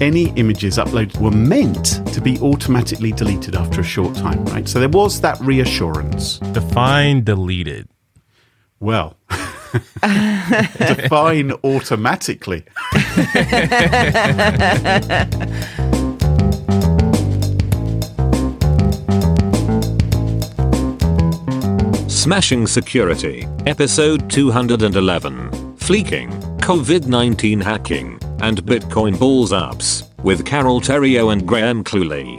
[0.00, 4.68] any images uploaded were meant to be automatically deleted after a short time, right?
[4.68, 6.38] So there was that reassurance.
[6.52, 7.88] Define deleted.
[8.80, 9.16] Well,
[10.02, 12.64] define automatically.
[22.08, 31.32] Smashing Security, Episode 211 Fleeking, COVID 19 Hacking, and Bitcoin Balls Ups, with Carole Theriault
[31.32, 32.38] and Graham Cluley.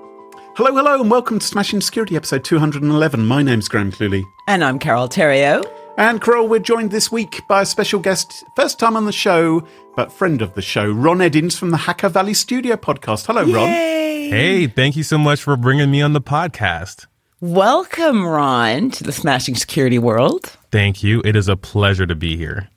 [0.55, 3.25] Hello, hello, and welcome to Smashing Security episode 211.
[3.25, 4.23] My name's Graham Cluley.
[4.47, 5.65] And I'm Carole Theriault.
[5.97, 9.67] And Carole, we're joined this week by a special guest, first time on the show,
[9.95, 13.25] but friend of the show, Ron Eddins from the Hacker Valley Studio podcast.
[13.25, 13.67] Hello, Ron.
[13.67, 17.07] Hey, thank you so much for bringing me on the podcast.
[17.39, 20.57] Welcome, Ron, to the Smashing Security world.
[20.71, 21.21] Thank you.
[21.23, 22.69] It is a pleasure to be here.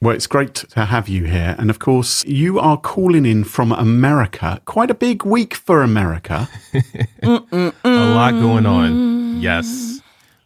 [0.00, 1.56] Well, it's great to have you here.
[1.58, 4.60] And of course, you are calling in from America.
[4.64, 6.48] Quite a big week for America.
[7.22, 9.40] a lot going on.
[9.40, 10.00] Yes.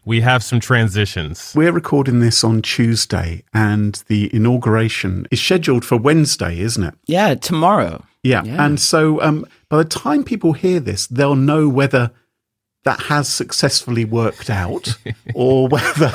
[0.06, 1.52] We have some transitions.
[1.54, 6.94] We're recording this on Tuesday, and the inauguration is scheduled for Wednesday, isn't it?
[7.06, 8.04] Yeah, tomorrow.
[8.22, 8.42] Yeah.
[8.44, 8.64] yeah.
[8.64, 12.10] And so um, by the time people hear this, they'll know whether
[12.84, 14.96] that has successfully worked out
[15.34, 16.12] or whether.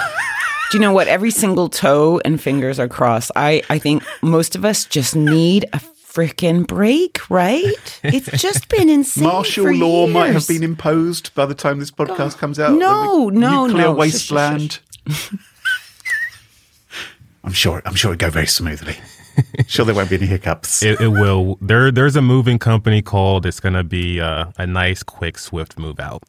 [0.70, 1.08] Do you know what?
[1.08, 3.32] Every single toe and fingers are crossed.
[3.36, 5.80] I, I think most of us just need a
[6.18, 8.00] freaking break, right?
[8.04, 9.24] It's just been insane.
[9.24, 10.14] Martial law years.
[10.14, 12.74] might have been imposed by the time this podcast oh, comes out.
[12.74, 13.94] No, no, nuclear no.
[13.94, 14.80] wasteland.
[17.44, 17.82] I'm sure.
[17.86, 18.98] I'm sure it'll go very smoothly.
[19.68, 20.84] sure, there won't be any hiccups.
[20.84, 21.58] It, it will.
[21.62, 23.46] There, there's a moving company called.
[23.46, 26.24] It's going to be uh, a nice, quick, swift move out.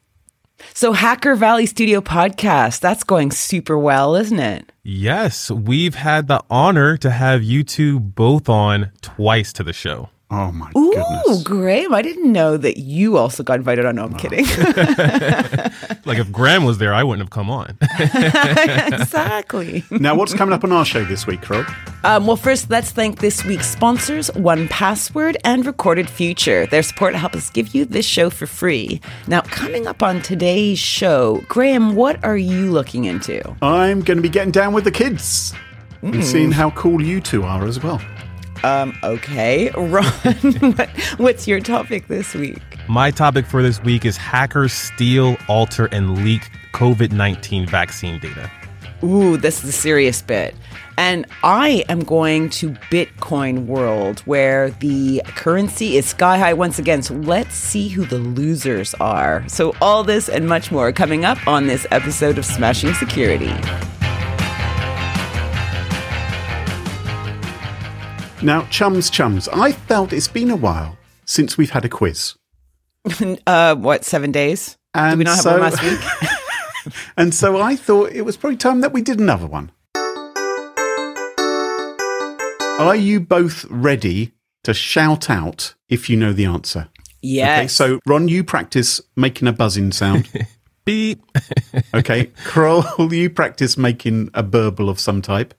[0.73, 4.71] So, Hacker Valley Studio podcast, that's going super well, isn't it?
[4.83, 10.09] Yes, we've had the honor to have you two both on twice to the show.
[10.31, 11.43] Oh my Ooh, goodness.
[11.43, 13.95] Graham, I didn't know that you also got invited on.
[13.95, 14.17] No, I'm oh.
[14.17, 14.45] kidding.
[16.05, 17.75] like if Graham was there, I wouldn't have come on.
[17.99, 19.83] exactly.
[19.89, 21.65] Now, what's coming up on our show this week, Rob?
[22.03, 26.67] Um, well, first, let's thank this week's sponsors, 1Password and Recorded Future.
[26.67, 29.01] Their support helps us give you this show for free.
[29.27, 33.41] Now, coming up on today's show, Graham, what are you looking into?
[33.63, 35.53] I'm going to be getting down with the kids
[36.03, 36.13] mm.
[36.13, 37.99] and seeing how cool you two are as well.
[38.63, 39.69] Um, okay.
[39.77, 40.03] Ron,
[40.75, 42.61] what, what's your topic this week?
[42.87, 48.49] My topic for this week is hackers steal, alter, and leak COVID 19 vaccine data.
[49.03, 50.55] Ooh, this is a serious bit.
[50.97, 57.01] And I am going to Bitcoin world where the currency is sky high once again.
[57.01, 59.47] So let's see who the losers are.
[59.47, 63.53] So all this and much more coming up on this episode of Smashing Security.
[68.41, 72.35] Now, chums, chums, I felt it's been a while since we've had a quiz.
[73.47, 74.77] uh, what, seven days?
[74.93, 76.93] And did we not have so, one last week?
[77.17, 79.71] and so I thought it was probably time that we did another one.
[82.79, 84.31] Are you both ready
[84.63, 86.87] to shout out if you know the answer?
[87.21, 87.59] Yes.
[87.59, 90.29] Okay, so Ron, you practice making a buzzing sound.
[90.85, 91.21] Beep.
[91.93, 95.53] okay, Carole, you practice making a burble of some type.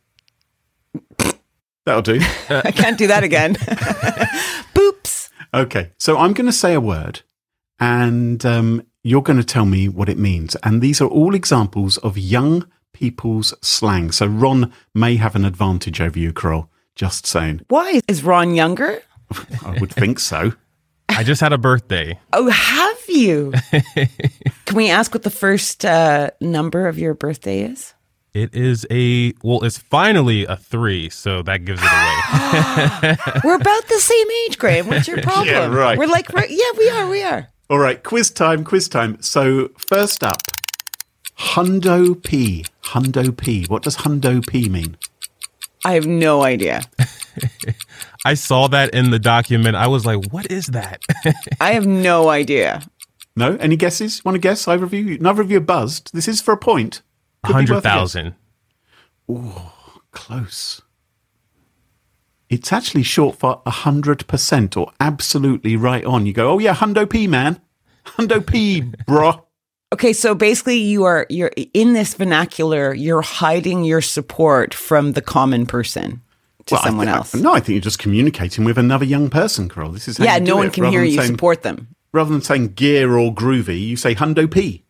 [1.87, 2.21] That'll do.
[2.51, 3.55] I can't do that again.
[4.75, 5.31] Boops.
[5.53, 7.23] Okay, so I'm going to say a word,
[7.79, 10.57] and um, you're going to tell me what it means.
[10.63, 14.13] And these are all examples of young people's slang.
[14.13, 16.71] So Ron may have an advantage over you, Carole.
[16.95, 17.63] Just saying.
[17.69, 18.01] Why?
[18.09, 19.03] Is Ron younger?
[19.65, 20.53] I would think so.
[21.09, 22.19] I just had a birthday.
[22.33, 23.53] Oh, have you?
[24.67, 27.95] Can we ask what the first uh, number of your birthday is?
[28.33, 33.17] It is a well, it's finally a three, so that gives it away.
[33.45, 34.87] We're about the same age, Graham.
[34.87, 35.49] What's your problem?
[35.49, 35.99] Yeah, right.
[35.99, 37.49] We're like, we're, yeah, we are, we are.
[37.69, 39.21] All right, quiz time, quiz time.
[39.21, 40.37] So, first up,
[41.39, 42.65] Hundo P.
[42.85, 43.65] Hundo P.
[43.67, 44.97] What does Hundo P mean?
[45.85, 46.83] I have no idea.
[48.25, 49.77] I saw that in the document.
[49.77, 51.01] I was like, "What is that?"
[51.61, 52.83] I have no idea.
[53.35, 53.57] No?
[53.57, 54.25] Any guesses?
[54.25, 54.69] Want to guess?
[54.69, 55.19] Either of you?
[55.19, 56.13] Neither of you buzzed.
[56.13, 57.03] This is for a point.
[57.45, 57.93] Could be Hundred worth a guess.
[57.95, 58.35] thousand.
[60.13, 60.83] Close.
[62.49, 66.27] It's actually short for 100% or absolutely right on.
[66.27, 67.61] You go, oh yeah, Hundo P, man.
[68.05, 69.47] Hundo P, bro.
[69.93, 72.93] Okay, so basically, you are you're in this vernacular.
[72.95, 76.23] You're hiding your support from the common person
[76.67, 77.35] to Well, someone thi- else.
[77.35, 79.91] no, I think you're just communicating with another young person, Carole.
[79.93, 80.73] This is how yeah, you do no one it.
[80.73, 81.89] can Rather hear you saying- support them.
[82.13, 84.85] rather than saying gear or groovy, you say Hundo P.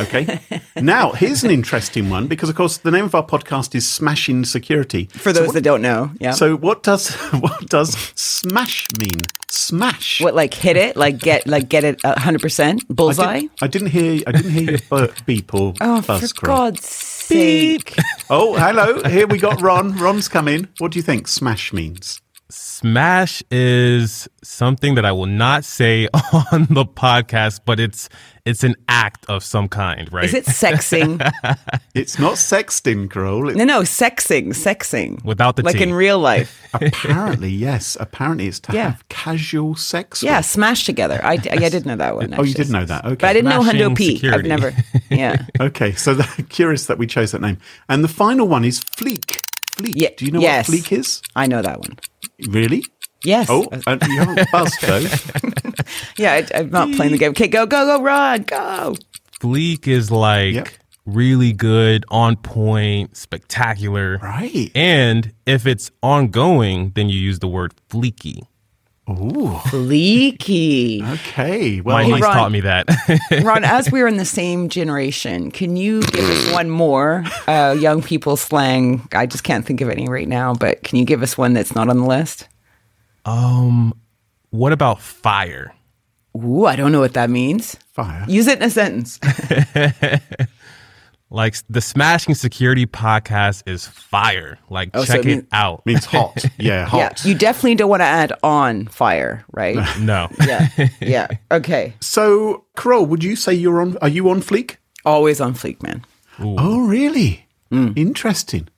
[0.00, 0.40] Okay.
[0.80, 4.44] now, here's an interesting one because, of course, the name of our podcast is Smashing
[4.44, 5.06] Security.
[5.12, 6.32] For those that don't know, yeah.
[6.32, 9.20] So, what does what does smash mean?
[9.48, 10.20] Smash.
[10.20, 13.40] what like hit it, like get like get it hundred percent I bullseye?
[13.40, 14.22] didn't, I didn't hear.
[14.26, 16.32] I didn't hear your beep or Oh, buzz.
[16.32, 16.56] for Carole.
[16.56, 17.94] God's sake!
[18.28, 19.02] Oh, hello.
[19.08, 19.96] Here we got Ron.
[19.96, 20.68] Ron's come in.
[20.78, 22.20] What do you think smash means?
[22.56, 26.06] Smash is something that I will not say
[26.52, 28.08] on the podcast, but it's
[28.44, 30.24] it's an act of some kind, right?
[30.24, 31.18] Is it sexing?
[31.94, 33.48] It's not sexting, Carole.
[33.48, 35.24] It- no, no, sexing, sexing.
[35.24, 35.82] Without the like T.
[35.82, 36.60] in real life.
[36.74, 37.96] apparently, yes.
[38.00, 38.90] Apparently, it's to Yeah.
[38.90, 40.22] have casual sex.
[40.22, 40.46] Yeah, with.
[40.46, 41.20] smash together.
[41.24, 42.34] I, I did know that one.
[42.34, 42.64] Oh, you actually.
[42.64, 43.04] did know that.
[43.04, 43.14] Okay.
[43.16, 44.28] But I didn't know Smashing Hundo P.
[44.28, 44.72] I've never.
[45.10, 45.46] Yeah.
[45.60, 47.58] Okay, so the, curious that we chose that name.
[47.88, 49.40] And the final one is Fleek.
[49.84, 50.00] Fleek.
[50.00, 50.68] Ye- Do you know yes.
[50.68, 51.22] what Fleek is?
[51.36, 51.98] I know that one.
[52.48, 52.84] Really?
[53.24, 53.46] Yes.
[53.48, 54.98] Oh, uh, you haven't buzzed though.
[56.18, 57.30] yeah, I, I'm not playing the game.
[57.30, 58.96] Okay, go, go, go, run, go.
[59.40, 60.68] Fleek is like Yep.
[61.06, 64.18] really good, on point, spectacular.
[64.22, 64.70] Right.
[64.74, 68.42] And if it's ongoing, then you use the word fleeky.
[69.10, 69.58] Ooh.
[69.72, 71.02] Leaky.
[71.04, 71.80] Okay.
[71.82, 72.32] Well, My niece Ron.
[72.34, 72.86] taught me that.
[73.44, 78.02] Ron, as we're in the same generation, can you give us one more uh, young
[78.02, 79.06] people slang?
[79.12, 81.74] I just can't think of any right now, but can you give us one that's
[81.74, 82.48] not on the list?
[83.26, 83.92] um,
[84.50, 85.74] what about fire?
[86.36, 87.76] Ooh, I don't know what that means.
[87.92, 88.24] fire.
[88.28, 89.18] Use it in a sentence.
[91.34, 94.56] Like the Smashing Security podcast is fire.
[94.70, 95.84] Like Oh, check it it mean- out.
[95.84, 96.44] Means hot.
[96.58, 97.24] Yeah, hot.
[97.24, 99.76] Yeah, you definitely don't want to add on fire, right?
[99.98, 100.28] no.
[100.46, 100.68] yeah,
[101.00, 101.26] yeah.
[101.50, 103.96] Okay, so, Carole, would you say you're on?
[104.00, 104.76] Are you on Fleek?
[105.04, 106.04] always on fleek, man.
[106.38, 107.46] Oh, really?
[107.70, 108.68] Interesting.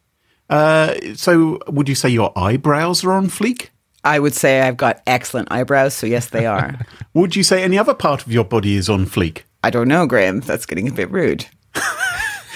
[0.48, 3.68] Uh, so, would you say your eyebrows are on Fleek?
[4.02, 6.74] I would say I've got excellent eyebrows, so yes, they are.
[7.14, 9.42] Would you say any other part of your body is on Fleek?
[9.64, 10.40] I don't know, Graham.
[10.40, 11.44] That's getting a bit rude.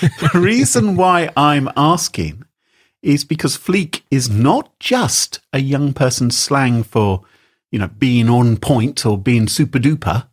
[0.00, 2.44] The reason why I'm asking
[3.02, 7.23] is because fleek is not just a young person's slang for,
[7.70, 10.26] you know, being on point or being super duper.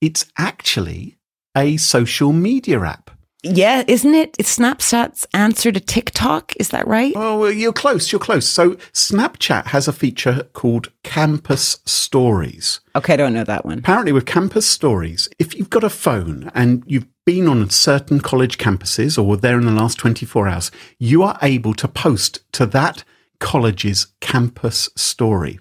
[0.00, 1.16] It's actually
[1.56, 3.10] a social media app.
[3.42, 4.34] Yeah, isn't it?
[4.38, 6.54] It's Snapchat's answer to TikTok.
[6.56, 7.12] Is that right?
[7.14, 8.10] Oh, well, you're close.
[8.10, 8.46] You're close.
[8.48, 12.80] So Snapchat has a feature called Campus Stories.
[12.96, 13.78] Okay, I don't know that one.
[13.78, 18.56] Apparently, with campus stories, if you've got a phone and you've been on certain college
[18.56, 22.64] campuses or were there in the last 24 hours, you are able to post to
[22.66, 23.02] that
[23.40, 25.58] college's campus story,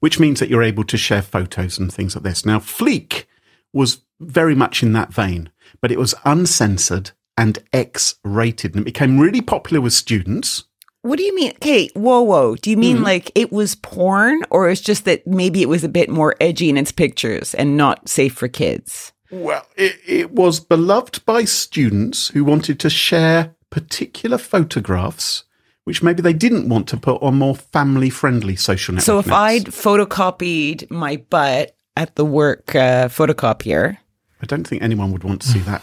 [0.00, 2.44] which means that you're able to share photos and things like this.
[2.44, 3.24] Now, Fleek
[3.72, 8.84] was very much in that vein, but it was uncensored and X rated and it
[8.84, 10.64] became really popular with students.
[11.02, 11.52] What do you mean?
[11.56, 12.56] Okay, whoa, whoa.
[12.56, 13.04] Do you mean mm.
[13.04, 16.70] like it was porn, or it's just that maybe it was a bit more edgy
[16.70, 19.12] in its pictures and not safe for kids?
[19.34, 25.42] Well, it, it was beloved by students who wanted to share particular photographs,
[25.82, 29.06] which maybe they didn't want to put on more family friendly social networks.
[29.06, 33.98] So if I'd photocopied my butt at the work uh, photocopier,
[34.44, 35.80] I don't think anyone would want to see that.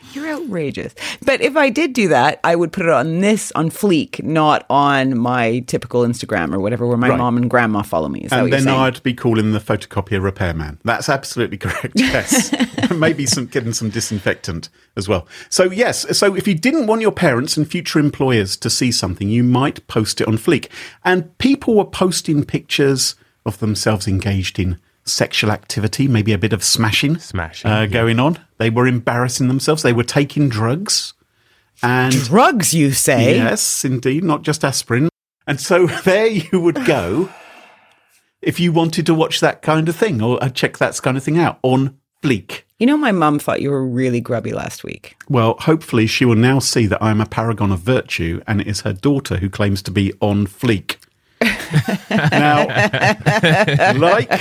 [0.14, 0.94] you're outrageous.
[1.22, 4.64] But if I did do that, I would put it on this on Fleek, not
[4.70, 7.18] on my typical Instagram or whatever where my Right.
[7.18, 8.20] mom and grandma follow me.
[8.20, 8.74] Is that and what you're then?
[8.74, 10.78] I'd be calling the photocopier repairman.
[10.82, 11.92] That's absolutely correct.
[11.94, 12.54] Yes.
[12.90, 15.28] Maybe some getting some disinfectant as well.
[15.50, 19.28] So yes, so if you didn't want your parents and future employers to see something,
[19.28, 20.70] you might post it on Fleek.
[21.04, 26.64] And people were posting pictures of themselves engaged in sexual activity, maybe a bit of
[26.64, 27.86] smashing, Smashing, uh, yeah.
[27.86, 28.38] going on.
[28.58, 29.82] They were embarrassing themselves.
[29.82, 31.14] They were taking drugs.
[31.82, 33.36] And Drugs, you say?
[33.36, 35.08] Yes, indeed, not just aspirin.
[35.46, 37.28] And so there you would go
[38.40, 41.24] if you wanted to watch that kind of thing or uh, check that kind of
[41.24, 42.62] thing out on Fleek.
[42.78, 45.16] You know, my mum thought you were really grubby last week.
[45.28, 48.80] Well, hopefully she will now see that I'm a paragon of virtue and it is
[48.82, 50.96] her daughter who claims to be on fleek.
[52.10, 52.66] now,
[53.98, 54.40] like,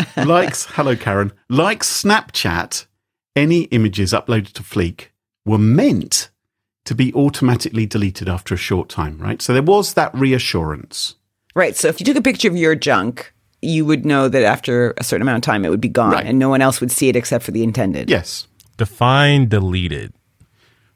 [0.26, 2.86] likes, hello Karen, like Snapchat,
[3.36, 5.06] any images uploaded to Fleek
[5.44, 6.30] were meant
[6.84, 9.40] to be automatically deleted after a short time, right?
[9.40, 11.14] So there was that reassurance.
[11.54, 11.76] Right.
[11.76, 15.04] So if you took a picture of your junk, you would know that after a
[15.04, 16.26] certain amount of time it would be gone Right.
[16.26, 18.10] and no one else would see it except for the intended.
[18.10, 18.48] Yes.
[18.76, 20.12] Define deleted.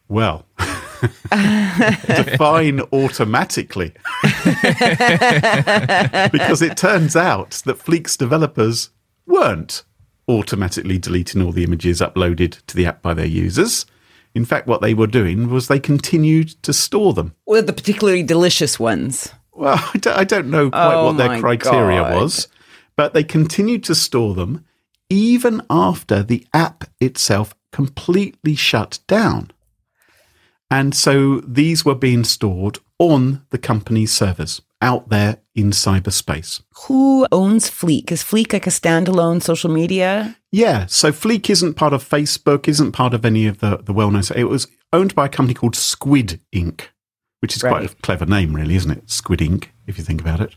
[0.09, 0.47] Well,
[2.07, 3.93] define automatically.
[6.33, 8.91] because it turns out that Fleek's developers
[9.27, 9.85] weren't
[10.29, 13.87] automatically deleting all the images uploaded to the app by their users.
[14.35, 17.35] In fact, what they were doing was they continued to store them.
[17.47, 19.33] Or the particularly delicious ones.
[19.53, 22.15] Well, I don't, I don't know quite Oh what their oh criteria God.
[22.15, 22.49] was,
[22.97, 24.65] but they continued to store them
[25.09, 29.51] even after the app itself completely shut down.
[30.71, 36.63] And so these were being stored on the company's servers out there in cyberspace.
[36.87, 38.11] Who owns Fleek?
[38.11, 40.37] Is Fleek like a standalone social media?
[40.53, 44.11] Yeah, so Fleek isn't part of Facebook, isn't part of any of the, the well
[44.11, 44.23] known.
[44.35, 46.83] It was owned by a company called Squid Inc.,
[47.41, 49.11] which is quite a clever name, really, isn't it?
[49.11, 50.55] Squid Inc., if you think about it.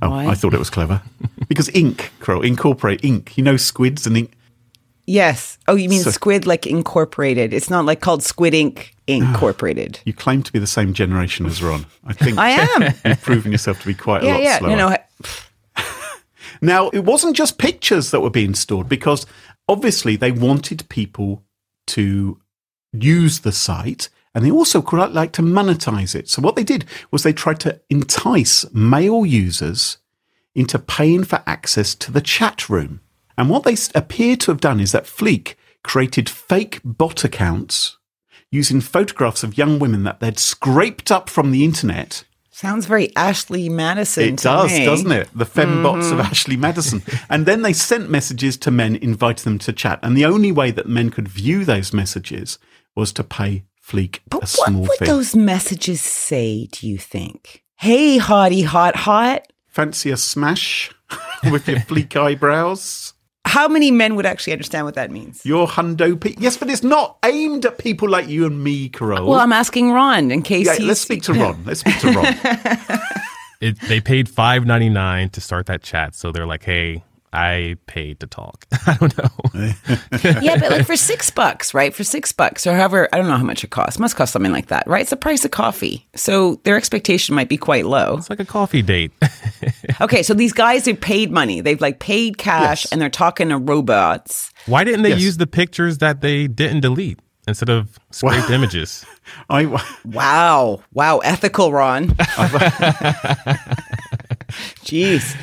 [0.00, 0.26] Oh, Why?
[0.26, 1.02] I thought it was clever.
[1.48, 3.36] because ink, Crow, incorporate ink.
[3.36, 4.32] You know squids and ink.
[5.06, 5.58] Yes.
[5.66, 7.52] Oh, you mean So- Squid like incorporated?
[7.52, 8.90] It's not like called Squid Inc.
[9.08, 9.98] Incorporated.
[10.04, 11.86] You claim to be the same generation as Ron.
[12.04, 12.94] I think I am.
[13.04, 14.58] you've proven yourself to be quite a yeah, lot yeah.
[14.58, 14.76] slower.
[14.76, 14.96] No, no.
[16.64, 19.26] Now, it wasn't just pictures that were being stored because
[19.68, 21.42] obviously they wanted people
[21.88, 22.40] to
[22.92, 26.28] use the site and they also quite like to monetize it.
[26.28, 29.98] So, what they did was they tried to entice male users
[30.54, 33.00] into paying for access to the chat room.
[33.42, 37.98] And what they appear to have done is that Fleek created fake bot accounts
[38.52, 42.22] using photographs of young women that they'd scraped up from the internet
[42.52, 44.22] Sounds very Ashley Madison.
[44.22, 44.84] it does, me.
[44.84, 45.28] doesn't it?
[45.34, 46.20] The fembots mm-hmm.
[46.20, 47.02] of Ashley Madison.
[47.28, 49.98] And then they sent messages to men, inviting them to chat.
[50.04, 52.60] And the only way that men could view those messages
[52.94, 54.78] was to pay Fleek But a small fee.
[54.82, 55.04] what would fee.
[55.06, 57.64] those messages say, do you think?
[57.74, 59.50] Hey, hottie, hot, hot.
[59.66, 60.94] Fancy a smash
[61.50, 63.14] with your Fleek eyebrows?
[63.52, 65.44] How many men would actually understand what that means?
[65.44, 69.28] Your hundo pe- Yes, but it's not aimed at people like you and me, Carole.
[69.28, 70.86] Well, I'm asking Ron in case yeah, he's.
[70.86, 71.62] let's speak to Ron.
[71.66, 73.00] Let's speak to Ron.
[73.60, 77.76] It, they paid five ninety nine to start that chat, so they're like, "Hey, I
[77.86, 79.30] paid to talk." I don't know.
[80.42, 81.94] yeah, but like for six bucks, right?
[81.94, 83.98] For six bucks or however, I don't know how much it costs.
[83.98, 85.00] Must cost something like that, right?
[85.02, 86.06] It's the price of coffee.
[86.14, 88.16] So their expectation might be quite low.
[88.18, 89.12] It's like a coffee date.
[90.00, 92.92] Okay, so these guys have paid money, they've like paid cash Yes.
[92.92, 94.50] and they're talking to robots.
[94.66, 95.20] Why didn't they Yes.
[95.20, 99.04] use the pictures that they didn't delete instead of scraped images?
[99.50, 99.66] I,
[100.04, 100.82] Wow.
[100.92, 101.18] Wow.
[101.18, 102.14] Ethical, Ron.
[104.84, 105.34] Jeez.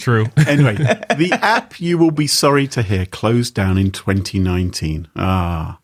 [0.00, 0.26] True.
[0.46, 5.08] anyway, the app you will be sorry to hear closed down in 2019.
[5.16, 5.78] Ah.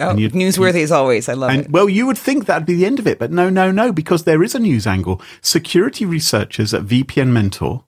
[0.00, 1.28] Oh, newsworthy as always.
[1.28, 1.70] I love And it.
[1.70, 4.22] well, you would think that'd be the end of it, but no, no, no, because
[4.24, 5.20] there is a news angle.
[5.40, 7.84] Security researchers at VPN Mentor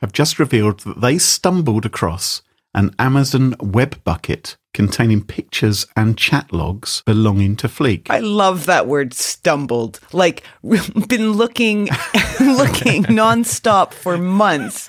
[0.00, 2.42] have just revealed that they stumbled across
[2.78, 8.06] an Amazon web bucket containing pictures and chat logs belonging to Fleek.
[8.08, 9.98] I love that word stumbled.
[10.12, 10.44] Like
[11.08, 11.86] been looking
[12.40, 14.88] looking nonstop for months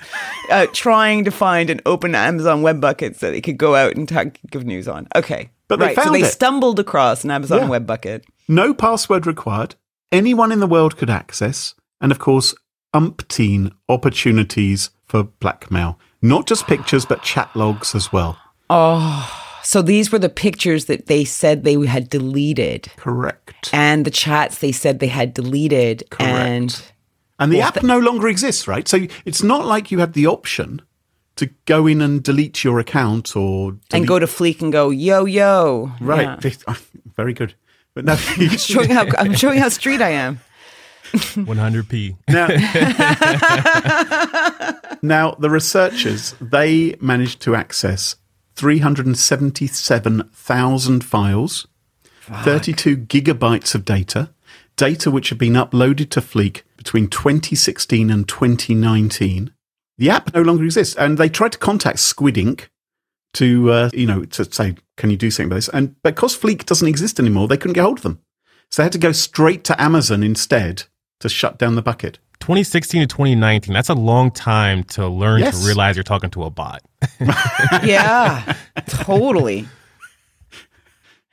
[0.52, 4.08] uh, trying to find an open Amazon web bucket so they could go out and
[4.08, 5.08] talk, give news on.
[5.16, 5.50] Okay.
[5.66, 5.96] But they right.
[5.96, 6.26] so they it.
[6.26, 7.68] stumbled across an Amazon Yeah.
[7.68, 8.24] web bucket.
[8.46, 9.74] No password required.
[10.12, 11.74] Anyone in the world could access.
[12.00, 12.54] And of course,
[12.94, 15.98] umpteen opportunities for blackmail.
[16.22, 18.38] Not just pictures, but chat logs as well.
[18.68, 19.36] Oh.
[19.62, 23.70] So these were the pictures that they said they had deleted Correct.
[23.72, 26.82] and the chats they said they had deleted and
[27.38, 28.88] And the app no longer exists, right?
[28.88, 30.82] So it's not like you had the option
[31.36, 34.90] to go in and delete your account or delete, and go to Fleek and go,
[34.90, 35.92] yo, yo.
[36.00, 36.42] right.
[36.44, 36.74] Yeah.
[37.16, 37.54] Very good.
[37.94, 38.16] But no,
[38.56, 40.40] Showing how, I'm showing how street I am.
[41.12, 42.16] 100p.
[42.28, 42.46] now,
[45.02, 48.16] now the researchers they managed to access
[48.54, 51.66] 377,000 files,
[52.44, 54.30] 32 gigabytes of data,
[54.76, 59.52] data which had been uploaded to Fleek between 2016 and 2019.
[59.98, 62.68] The app no longer exists, and they tried to contact Squid Inc.
[63.34, 66.64] to, uh, you know, to say, "Can you do something about this?" And because Fleek
[66.64, 68.20] doesn't exist anymore, they couldn't get hold of them,
[68.70, 70.84] so they had to go straight to Amazon instead
[71.20, 72.18] to shut down the bucket?
[72.40, 75.60] 2016 to 2019, that's a long time to learn Yes.
[75.60, 76.82] to realize you're talking to a bot.
[77.84, 78.54] yeah,
[78.88, 79.66] totally.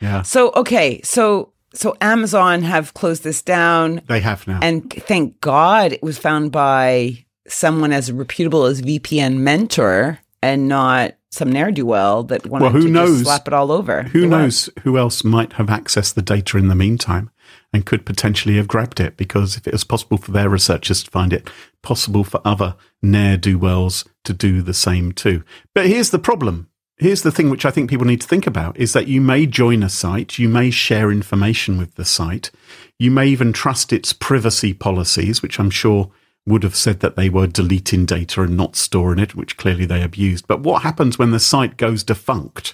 [0.01, 4.59] Yeah, So okay, so so Amazon have closed this down, they have now.
[4.61, 11.15] and thank God it was found by someone as reputable as VPN Mentor and not
[11.31, 13.09] some ne'er do well that wanted Well, who to knows?
[13.19, 14.03] just slap it all over.
[14.03, 14.39] who the web.
[14.41, 17.31] knows who else might have accessed the data in the meantime
[17.73, 19.17] and could potentially have grabbed it?
[19.17, 21.49] Because if it was possible for their researchers to find it,
[21.81, 25.43] possible for other ne'er do wells to do the same too.
[25.73, 26.69] But here's the problem.
[26.97, 29.45] Here's the thing which I think people need to think about is that you may
[29.45, 32.49] join a site, you may share information with the site,
[32.97, 36.11] you may even trust its privacy policies, which I'm sure
[36.47, 40.01] would have said that they were deleting data and not storing it, which clearly they
[40.01, 40.47] abused.
[40.47, 42.73] But what happens when the site goes defunct?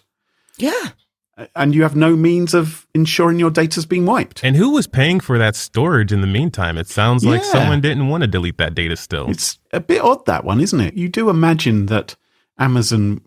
[0.57, 0.91] Yeah.
[1.55, 4.43] And you have no means of ensuring your data's being wiped.
[4.43, 6.77] And who was paying for that storage in the meantime?
[6.77, 7.51] It sounds like Yeah.
[7.51, 9.29] someone didn't want to delete that data still.
[9.29, 10.93] It's a bit odd that one, isn't it?
[10.95, 12.15] You do imagine that
[12.59, 13.21] Amazon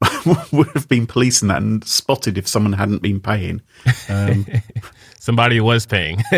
[0.52, 3.60] would have been policing that and spotted if someone hadn't been paying.
[4.08, 4.46] Um,
[5.18, 6.22] Somebody was paying.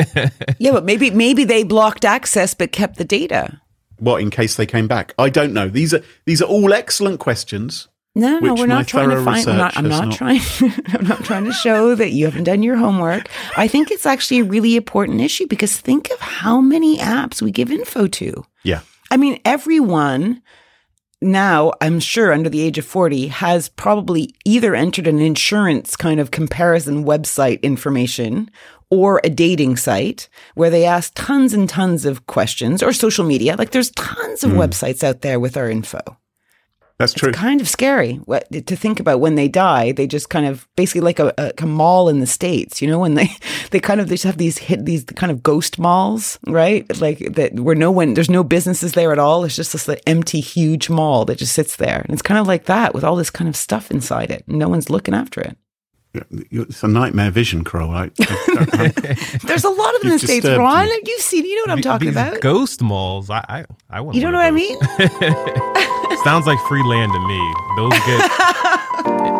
[0.59, 3.61] Yeah, but maybe maybe they blocked access but kept the data.
[3.99, 5.14] what in case they came back?
[5.19, 5.69] I don't know.
[5.69, 7.87] These are these are all excellent questions.
[8.14, 9.49] No, no, we're not trying to find.
[9.49, 10.40] I'm not, I'm not not- trying.
[10.88, 13.26] I'm not trying to show that you haven't done your homework.
[13.57, 17.50] I think it's actually a really important issue because think of how many apps we
[17.50, 18.45] give info to.
[18.64, 18.81] Yeah.
[19.11, 20.42] I mean, everyone
[21.23, 26.21] now, I'm sure, under the age of 40, has probably either entered an insurance kind
[26.21, 28.50] of comparison website information
[28.90, 33.57] or a dating site where they ask tons and tons of questions or social media.
[33.57, 35.99] Like there's tons of websites out there with our info.
[37.02, 37.30] That's true.
[37.30, 39.90] It's kind of scary what, to think about when they die.
[39.90, 43.00] They just kind of basically like a, a, a mall in the states, you know,
[43.00, 43.28] when they
[43.73, 46.87] they kind of they just have these hit these kind of ghost malls, right?
[47.00, 49.44] Like that where no one there's no businesses there at all.
[49.44, 52.47] It's just this like, empty huge mall that just sits there, and it's kind of
[52.47, 54.45] like that with all this kind of stuff inside it.
[54.47, 55.56] No one's looking after it.
[56.50, 57.91] It's a nightmare vision, Crow.
[57.91, 60.84] I, I- There's a lot of them in the states, disturbed Ron.
[60.86, 61.00] me.
[61.06, 62.41] You've seen, you know what I'm talking These about.
[62.43, 63.30] Ghost malls.
[63.30, 64.15] I, I, I want.
[64.15, 64.76] You don't know what I mean?
[66.25, 67.54] Sounds like free land to me.
[67.76, 68.30] Those get.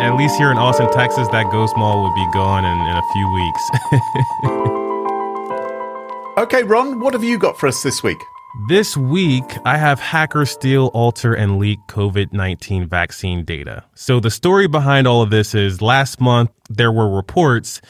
[0.03, 3.03] at least here in Austin, Texas, that ghost mall would be gone in, in a
[3.13, 3.71] few weeks.
[6.39, 8.19] okay, Ron, what have you got for us this week?
[8.69, 13.85] This week, I have hackers steal, alter, and leak COVID 19 vaccine data.
[13.95, 17.81] So, the story behind all of this is last month, there were reports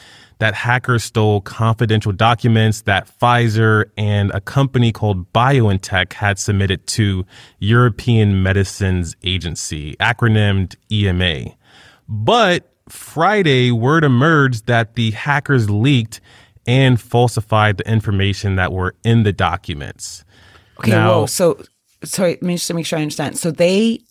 [0.43, 7.25] that hackers stole confidential documents that Pfizer and a company called BioNTech had submitted to
[7.59, 11.55] European Medicines Agency, acronymed EMA.
[12.09, 16.19] But Friday, word emerged that the hackers leaked
[16.67, 20.25] and falsified the information that were in the documents.
[20.79, 21.25] Okay, Now- whoa.
[21.27, 21.63] So,
[22.03, 23.37] sorry, let me just make sure I understand.
[23.37, 24.01] So they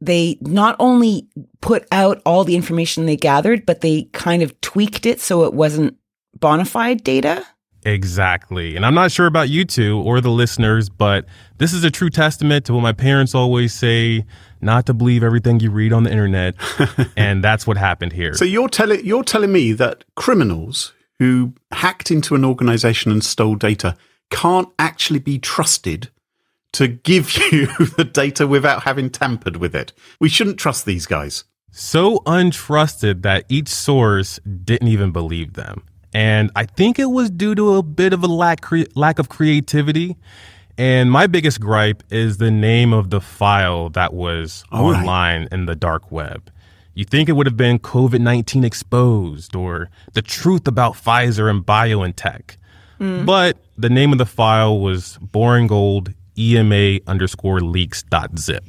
[0.00, 1.28] they not only
[1.60, 5.52] put out all the information they gathered, but they kind of tweaked it so it
[5.52, 5.96] wasn't
[6.38, 7.46] bona fide data.
[7.84, 8.76] Exactly.
[8.76, 11.24] And I'm not sure about you two or the listeners, but
[11.58, 14.26] this is a true testament to what my parents always say
[14.60, 16.54] not to believe everything you read on the internet.
[17.16, 18.34] and that's what happened here.
[18.34, 23.54] So you're telling you're telling me that criminals who hacked into an organization and stole
[23.54, 23.96] data
[24.30, 26.10] can't actually be trusted
[26.72, 29.92] to give you the data without having tampered with it.
[30.20, 31.44] We shouldn't trust these guys.
[31.72, 35.82] so untrusted that each source didn't even believe them.
[36.12, 39.28] And I think it was due to a bit of a lack cre- lack of
[39.28, 40.16] creativity.
[40.76, 44.98] And my biggest gripe is the name of the file that was All right.
[45.00, 46.50] online in the dark web.
[46.94, 51.64] You think it would have been COVID 19 exposed or the truth about Pfizer and
[51.64, 52.56] BioNTech.
[52.98, 53.24] Hmm.
[53.24, 58.64] But the name of the file was boring old EMA underscore leaks dot zip.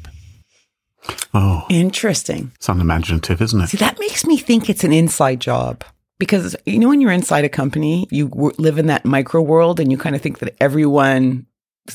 [1.33, 2.51] Oh, Interesting.
[2.55, 3.67] it's unimaginative, isn't it?
[3.67, 5.83] See, that makes me think it's an inside job
[6.19, 9.79] because you know when you're inside a company, you w- live in that micro world,
[9.79, 11.47] and you kind of think that everyone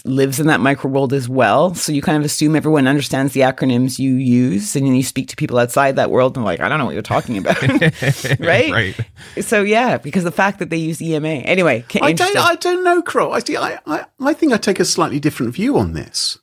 [0.05, 1.75] lives in that micro world as well.
[1.75, 5.29] So you kind of assume everyone understands the acronyms you use, and then you speak
[5.29, 7.61] to people outside that world, and like, I don't know what you're talking about,
[8.41, 8.71] right?
[8.71, 8.97] Right.
[9.41, 11.85] So yeah, because the fact that they use EMA anyway.
[12.03, 12.37] I don't.
[12.37, 13.33] I don't know, Crow.
[13.33, 13.57] I see.
[13.57, 16.39] I, I, I think I take a slightly different view on this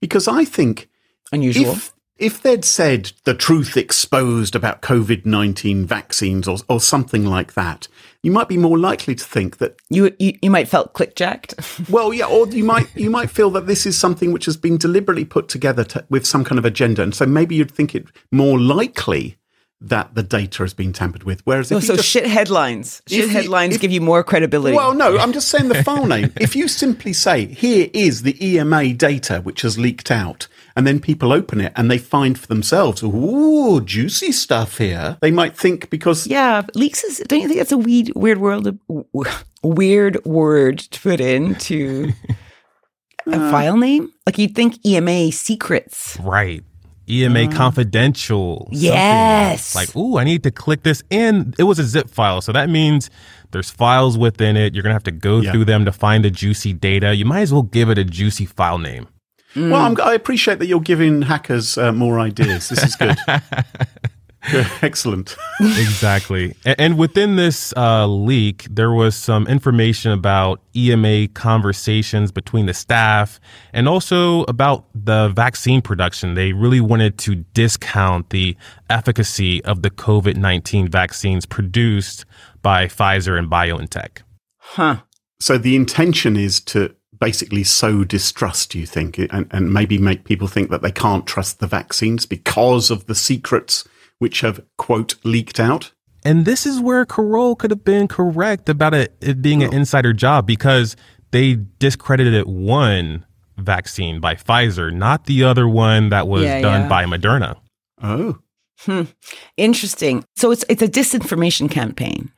[0.00, 0.88] because I think
[1.32, 1.72] Unusual.
[1.72, 7.54] if if they'd said the truth exposed about COVID nineteen vaccines or or something like
[7.54, 7.88] that,
[8.24, 9.76] you might be more likely to think that.
[9.90, 11.54] you, you you might felt clickjacked.
[11.90, 14.76] Well, yeah, or you might you might feel that this is something which has been
[14.78, 18.06] deliberately put together to, with some kind of agenda, and so maybe you'd think it
[18.32, 19.36] more likely
[19.80, 21.42] that the data has been tampered with.
[21.44, 23.02] Whereas oh, if Oh, so just- shit headlines.
[23.06, 24.74] Shit If you- headlines if- give you more credibility.
[24.74, 26.32] Well, no, I'm just saying the file name.
[26.40, 30.98] If you simply say, here is the EMA data which has leaked out, and then
[31.00, 35.88] people open it and they find for themselves, ooh, juicy stuff here, they might think
[35.90, 36.26] because.
[36.26, 37.18] yeah, but leaks is.
[37.28, 38.78] Don't you think that's a weird, weird world,
[39.62, 42.12] weird word to put into
[43.26, 43.50] a Uh.
[43.50, 44.12] file name?
[44.26, 46.18] Like you'd think EMA secrets.
[46.20, 46.62] Right.
[47.06, 48.60] EMA confidential.
[48.72, 49.74] something Yes.
[49.74, 51.52] Like, ooh, I need to click this in.
[51.58, 52.40] It was a zip file.
[52.40, 53.10] So that means
[53.50, 54.74] there's files within it.
[54.74, 55.52] You're going to have to go Yeah.
[55.52, 57.14] through them to find the juicy data.
[57.14, 59.06] You might as well give it a juicy file name.
[59.56, 62.68] Well, I'm, I appreciate that you're giving hackers uh, more ideas.
[62.68, 63.16] This is good.
[64.50, 65.36] Good, Excellent.
[65.60, 66.54] exactly.
[66.64, 72.74] And, and within this uh, leak, there was some information about EMA conversations between the
[72.74, 73.40] staff
[73.72, 76.34] and also about the vaccine production.
[76.34, 78.56] They really wanted to discount the
[78.90, 82.26] efficacy of the COVID 19 vaccines produced
[82.60, 84.18] by Pfizer and BioNTech.
[84.58, 84.98] Huh.
[85.40, 90.24] So the intention is to basically sow distrust, you think, eh, and, and maybe make
[90.24, 95.14] people think that they can't trust the vaccines because of the secrets which have, quote,
[95.24, 95.90] leaked out?
[96.22, 100.12] And this is where Carole could have been correct about it, it being an insider
[100.12, 100.96] job because
[101.30, 103.24] they discredited one
[103.56, 106.88] vaccine by Pfizer, not the other one that was Yeah, done yeah.
[106.88, 107.56] by Moderna.
[108.02, 108.38] Oh.
[108.80, 109.02] Hmm.
[109.56, 110.24] Interesting.
[110.36, 112.30] So it's it's a disinformation campaign,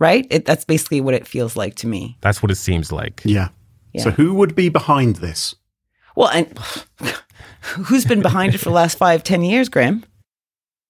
[0.00, 0.26] right?
[0.30, 2.16] It, that's basically what it feels like to me.
[2.22, 3.20] That's what it seems like.
[3.24, 3.48] Yeah.
[3.92, 4.02] Yeah.
[4.04, 5.54] So who would be behind this?
[6.16, 6.58] Well, and
[7.62, 10.04] who's been behind it for the last five, ten years, Graham?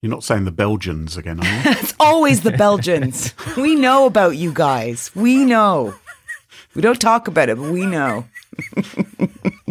[0.03, 1.61] You're not saying the Belgians again, are you?
[1.81, 3.35] It's always the Belgians.
[3.57, 5.15] we know about you guys.
[5.15, 5.95] We know.
[6.75, 8.27] We don't talk about it, but we know.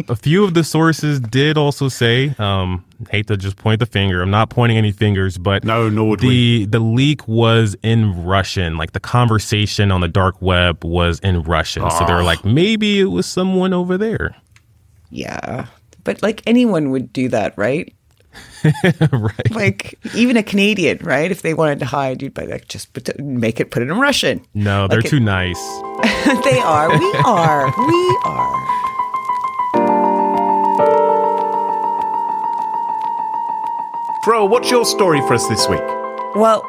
[0.08, 4.20] A few of the sources did also say, um, hate to just point the finger.
[4.20, 6.64] I'm not pointing any fingers, but No, nor would we.
[6.64, 8.76] the the leak was in Russian.
[8.76, 11.88] Like the conversation on the dark web was in Russian.
[11.90, 14.34] So they're like, maybe it was someone over there.
[15.10, 15.66] Yeah.
[16.04, 17.94] But like anyone would do that, right?
[19.12, 19.50] right.
[19.50, 21.30] Like even a Canadian, right?
[21.30, 23.98] If they wanted to hide, you'd be like, just put make it, put it in
[23.98, 24.44] Russian.
[24.54, 25.58] No, they're Like it- too nice.
[26.44, 26.90] they are.
[26.98, 27.66] We are.
[27.86, 28.68] We are.
[34.24, 35.80] Bro, what's your story for us this week?
[36.36, 36.62] Well,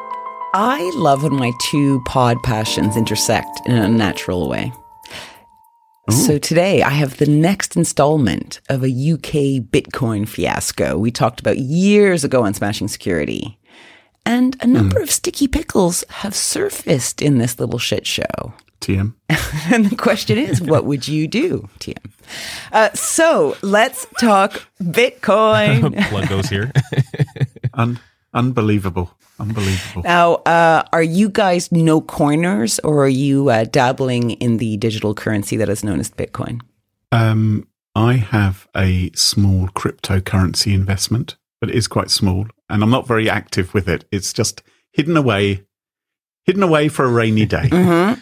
[0.54, 4.72] I love when my two pod passions intersect in a natural way.
[6.10, 11.56] So today I have the next installment of a UK Bitcoin fiasco we talked about
[11.58, 13.58] years ago on Smashing Security.
[14.26, 18.54] And a number of sticky pickles have surfaced in this little shit show.
[18.80, 19.14] TM.
[19.72, 21.96] And the question is, what would you do, TM?
[22.70, 26.06] Uh, so let's talk Bitcoin.
[26.10, 26.70] Plug goes here.
[27.72, 27.98] Un-
[28.34, 29.10] unbelievable.
[29.38, 30.02] Unbelievable.
[30.02, 35.14] Now, uh, are you guys no coiners or are you uh, dabbling in the digital
[35.14, 36.60] currency that is known as Bitcoin?
[37.10, 43.06] Um, I have a small cryptocurrency investment, but it is quite small, and I'm not
[43.06, 44.04] very active with it.
[44.10, 45.64] It's just hidden away,
[46.44, 48.20] hidden away for a rainy day, Mm-hmm.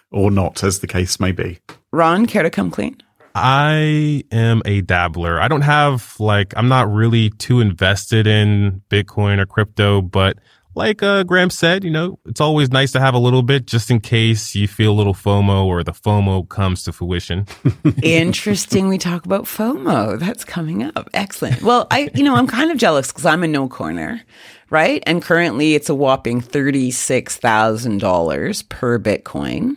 [0.10, 1.58] or not, as the case may be.
[1.92, 2.96] Ron, care to come clean?
[3.34, 5.40] I am a dabbler.
[5.40, 10.38] I don't have like I'm not really too invested in Bitcoin or crypto, but
[10.74, 13.90] like uh, Graham said, you know, it's always nice to have a little bit just
[13.90, 17.46] in case you feel a little FOMO or the FOMO comes to fruition.
[18.02, 18.88] Interesting.
[18.88, 20.18] We talk about FOMO.
[20.18, 21.10] That's coming up.
[21.12, 21.60] Excellent.
[21.62, 24.22] Well, I, you know, I'm kind of jealous because I'm a no coiner,
[24.70, 25.02] right?
[25.06, 29.76] And currently it's a whopping $36,000 per Bitcoin,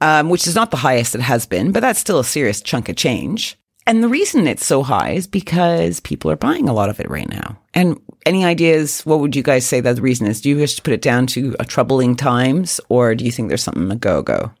[0.00, 2.88] um, which is not the highest it has been, but that's still a serious chunk
[2.88, 3.56] of change.
[3.86, 7.10] And the reason it's so high is because people are buying a lot of it
[7.10, 7.58] right now.
[7.74, 9.02] And any ideas?
[9.06, 10.40] What would you guys say that the reason is?
[10.40, 13.48] Do you wish to put it down to a troubling times, or do you think
[13.48, 14.52] there's something a go go?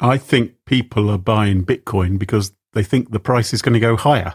[0.00, 3.96] I think people are buying Bitcoin because they think the price is going to go
[3.96, 4.34] higher.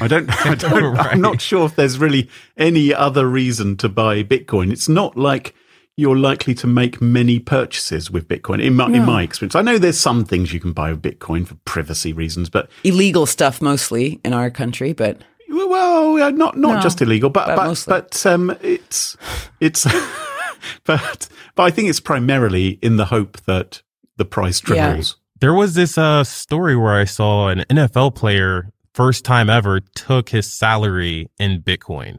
[0.00, 1.12] I don't, I don't Right.
[1.12, 4.70] I'm not sure if there's really any other reason to buy Bitcoin.
[4.70, 5.54] It's not like
[5.96, 9.54] you're likely to make many purchases with Bitcoin in my, in my experience.
[9.54, 13.24] I know there's some things you can buy with Bitcoin for privacy reasons, but Illegal
[13.24, 17.66] stuff mostly in our country, but well, not not No, just illegal, but but but
[17.66, 17.90] mostly.
[17.92, 19.16] but um, it's
[19.60, 19.84] it's
[20.84, 23.82] but but I think it's primarily in the hope that
[24.16, 24.86] the price Yeah.
[24.86, 25.16] triples.
[25.40, 30.30] There was this uh, story where I saw an NFL player, first time ever, took
[30.30, 32.18] his salary in Bitcoin.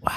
[0.00, 0.12] wow.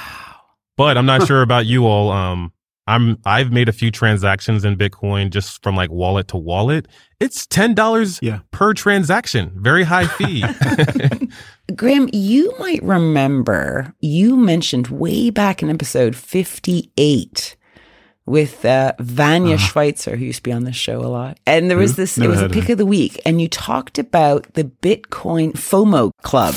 [0.78, 2.12] But I'm not sure about you all.
[2.12, 2.54] Um,
[2.88, 6.88] I'm I've made a few transactions in Bitcoin just from like wallet to wallet.
[7.20, 8.40] It's ten dollars Yeah.
[8.52, 9.52] per transaction.
[9.56, 10.44] Very high fee.
[11.76, 17.56] Graham, you might remember you mentioned way back in episode 58
[18.26, 21.40] with uh, Vanja Svajcer, who used to be on this show a lot.
[21.46, 22.02] And there was Who?
[22.04, 26.12] this, it was a pick of the week, and you talked about the Bitcoin FOMO
[26.24, 26.54] Club.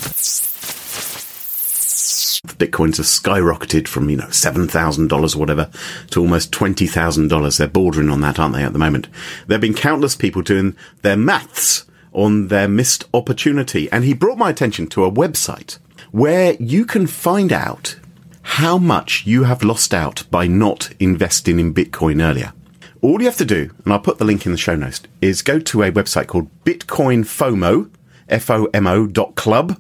[2.47, 5.71] Bitcoins have skyrocketed from, you know, $7,000 or whatever
[6.11, 7.59] to almost $20,000.
[7.59, 9.09] They're bordering on that, aren't they, at the moment?
[9.47, 13.93] There have been countless people doing their maths on their missed opportunity.
[13.93, 15.79] And he brought my attention to a website
[16.13, 17.97] where you can find out
[18.43, 22.55] how much you have lost out by not investing in Bitcoin earlier.
[23.03, 25.43] All you have to do, and I'll put the link in the show notes, is
[25.43, 27.91] go to a website called Bitcoin FOMO,
[28.31, 29.79] F-O-M-O dot club.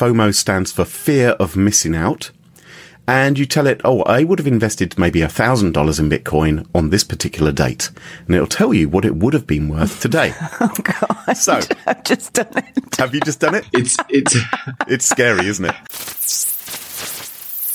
[0.00, 2.30] FOMO stands for fear of missing out.
[3.06, 7.04] And you tell it, oh, I would have invested maybe $1,000 in Bitcoin on this
[7.04, 7.90] particular date.
[8.26, 10.32] And it'll tell you what it would have been worth today.
[10.60, 11.34] Oh, God.
[11.34, 12.96] So- I've just done it.
[12.96, 13.66] have you just done it?
[13.74, 14.36] It's it's
[14.88, 15.74] It's scary, isn't it?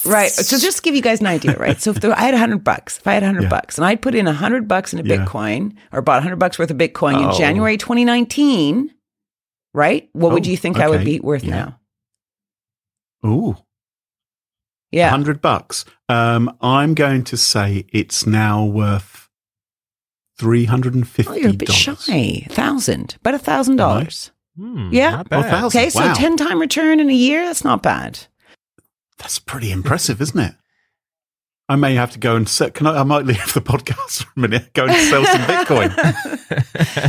[0.05, 0.31] Right.
[0.31, 1.79] So just to give you guys an idea, right?
[1.81, 3.49] So if there, I had a hundred bucks, if I had a hundred Yeah.
[3.49, 5.25] bucks and I'd put in a hundred bucks in a Yeah.
[5.25, 7.29] Bitcoin or bought a hundred bucks worth of Bitcoin Oh.
[7.31, 8.91] in January 2019,
[9.73, 10.07] right?
[10.13, 11.55] What would Oh, you think I would be worth Yeah.
[11.55, 11.79] now?
[13.25, 13.57] Ooh,
[14.91, 15.07] Yeah.
[15.11, 15.83] 100 bucks.
[16.07, 19.29] Um, I'm going to say it's now worth
[20.39, 21.27] $350.
[21.29, 22.45] Oh, you're a bit shy.
[22.49, 24.31] Thousand, about a thousand dollars.
[24.57, 25.11] Hmm, Yeah.
[25.11, 25.63] not Oh, bad.
[25.65, 26.13] Okay, so Wow.
[26.13, 27.45] ten time return in a year.
[27.45, 28.19] That's not bad.
[29.17, 30.55] That's pretty impressive, isn't it?
[31.67, 32.73] I may have to go and set.
[32.75, 32.99] Can I?
[32.99, 34.71] I might leave the podcast for a minute.
[34.73, 35.89] Go and sell some Bitcoin.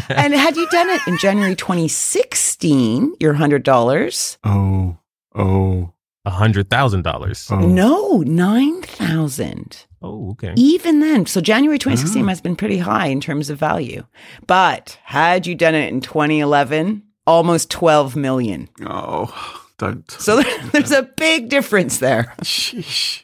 [0.17, 4.39] and had you done it in January 2016, your hundred dollars?
[4.45, 4.97] Oh,
[5.35, 5.93] oh,
[6.27, 7.47] A hundred thousand dollars.
[7.51, 7.59] oh.
[7.61, 9.87] No, nine thousand.
[10.03, 10.53] Oh, okay.
[10.57, 12.29] Even then, so January 2016 Ah.
[12.29, 14.05] has been pretty high in terms of value.
[14.47, 18.69] But had you done it in 2011, almost 12 million.
[18.85, 19.33] Oh,
[19.79, 20.09] don't.
[20.11, 22.35] So there, there's a big difference there.
[22.43, 23.23] Sheesh.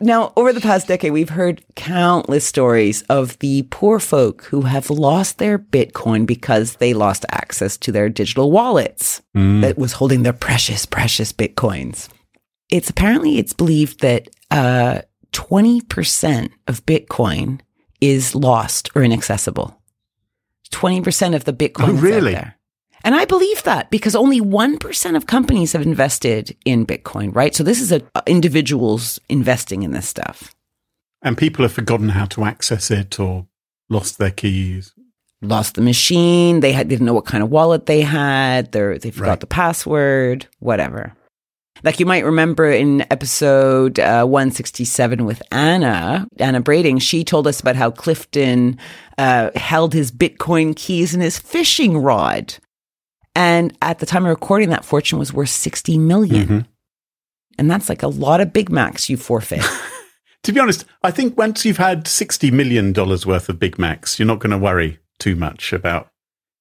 [0.00, 4.90] Now, over the past decade, we've heard countless stories of the poor folk who have
[4.90, 9.60] lost their Bitcoin because they lost access to their digital wallets Mm.
[9.60, 12.08] that was holding their precious, precious Bitcoins.
[12.70, 15.02] It's apparently it's believed that uh,
[15.32, 17.60] 20% of Bitcoin
[18.00, 19.80] is lost or inaccessible.
[20.72, 22.36] 20% of the Bitcoin Oh, really?
[23.04, 27.54] And I believe that because only 1% of companies have invested in Bitcoin, right?
[27.54, 30.54] So this is a, individuals investing in this stuff.
[31.22, 33.46] And people have forgotten how to access it or
[33.88, 34.92] lost their keys.
[35.40, 36.60] Lost the machine.
[36.60, 38.72] They had, didn't know what kind of wallet they had.
[38.72, 39.40] They're, they forgot Right.
[39.40, 41.14] the password, whatever.
[41.82, 47.60] Like you might remember in episode uh, 167 with Anna, Anna Brading, she told us
[47.60, 48.78] about how Clifton
[49.18, 52.54] uh, held his Bitcoin keys in his fishing rod.
[53.34, 56.46] And at the time of recording, that fortune was worth 60 million.
[56.48, 56.66] Mhm.
[57.58, 59.64] And that's like a lot of Big Macs you forfeit.
[60.46, 64.26] To be honest, I think once you've had $60 million worth of Big Macs, you're
[64.28, 66.08] not going to worry too much about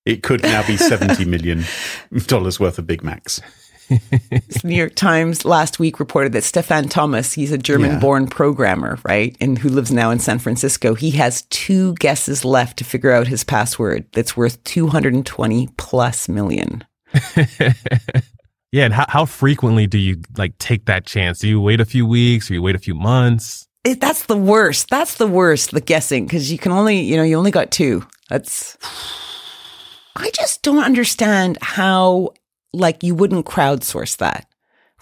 [0.06, 1.66] it could now be $70 million
[2.12, 3.42] worth of Big Macs.
[3.90, 9.00] The New York Times last week reported that Stefan Thomas, he's a German born programmer,
[9.04, 9.36] right?
[9.40, 10.96] And who lives now in San Francisco.
[10.96, 16.84] He has two guesses left to figure out his password that's worth 220 plus million.
[18.76, 21.40] Yeah, and how, how frequently do you like take that chance?
[21.40, 23.70] Do you wait a few weeks or you wait a few months?
[23.86, 24.90] It, that's the worst.
[24.90, 28.06] That's the worst, the guessing, because you can only, you know, you only got two.
[28.30, 28.78] That's.
[30.18, 32.34] I just don't understand how,
[32.76, 34.48] like, you wouldn't crowdsource that,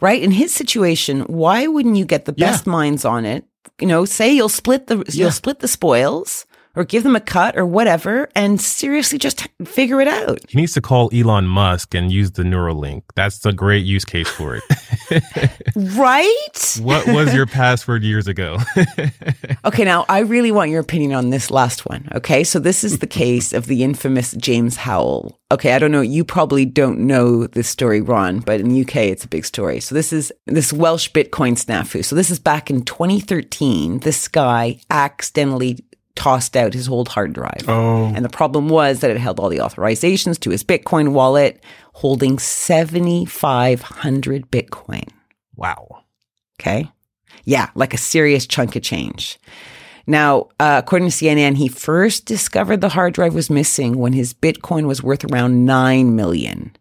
[0.02, 0.22] right?
[0.22, 2.52] In his situation, why wouldn't you get the Yeah.
[2.52, 3.46] best minds on it?
[3.82, 5.24] You know, say you'll split the Yeah.
[5.24, 10.02] you'll split the spoils, or give them a cut, or whatever, and seriously just figure
[10.02, 10.40] it out.
[10.50, 13.04] He needs to call Elon Musk and use the Neuralink.
[13.16, 14.64] That's a great use case for it.
[15.76, 16.80] Right?
[16.82, 18.58] what was your password years ago?
[19.66, 22.10] Okay, now I really want your opinion on this last one.
[22.14, 25.40] Okay, so this is the case of the infamous James Howell.
[25.52, 26.02] Okay, I don't know.
[26.02, 29.80] You probably don't know this story, Ron, but in the UK, it's a big story.
[29.80, 32.04] So this is this Welsh Bitcoin snafu.
[32.04, 34.00] So this is back in 2013.
[34.00, 35.80] This guy accidentally
[36.16, 37.64] tossed out his old hard drive.
[37.68, 41.64] Oh, And the problem was that it held all the authorizations to his Bitcoin wallet,
[41.94, 45.08] holding 7,500 Bitcoin.
[45.56, 46.04] wow.
[46.60, 46.88] Okay.
[47.46, 49.40] Yeah, like a serious chunk of change.
[50.06, 54.34] Now, uh, according to CNN, he first discovered the hard drive was missing when his
[54.34, 56.76] Bitcoin was worth around 9 million.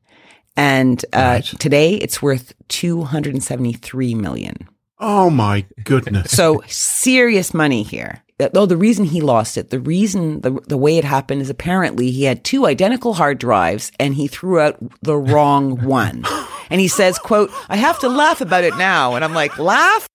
[0.56, 1.44] And uh, Right.
[1.58, 4.68] today it's worth 273 million.
[5.00, 6.30] oh my goodness.
[6.32, 8.22] So serious money here.
[8.42, 11.48] That oh the reason he lost it the reason the, the way it happened is
[11.48, 16.24] apparently he had two identical hard drives and he threw out the wrong one
[16.70, 20.08] and he says quote i have to laugh about it now and i'm like laugh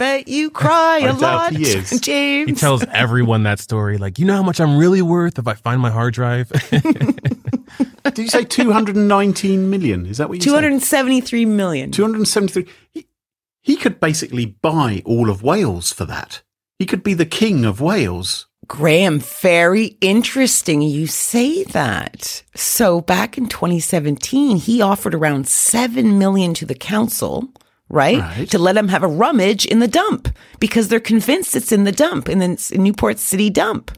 [0.00, 2.00] bet you cry a lot he is.
[2.00, 3.98] james He tells everyone that story.
[3.98, 6.48] Like, you know how much I'm really worth if I find my hard drive?
[8.04, 10.06] Did you say 219 million?
[10.06, 10.48] Is that what you said?
[10.48, 12.66] 273 million 273.
[12.92, 13.06] He,
[13.60, 16.40] he could basically buy all of Wales for that.
[16.80, 18.46] He could be the king of Wales.
[18.66, 22.42] Graham, very interesting you say that.
[22.54, 27.50] So back in 2017, he offered around 7 million to the council,
[27.90, 28.20] right?
[28.20, 28.50] Right.
[28.50, 31.92] To let him have a rummage in the dump because they're convinced it's in the
[31.92, 33.90] dump in the Newport City dump.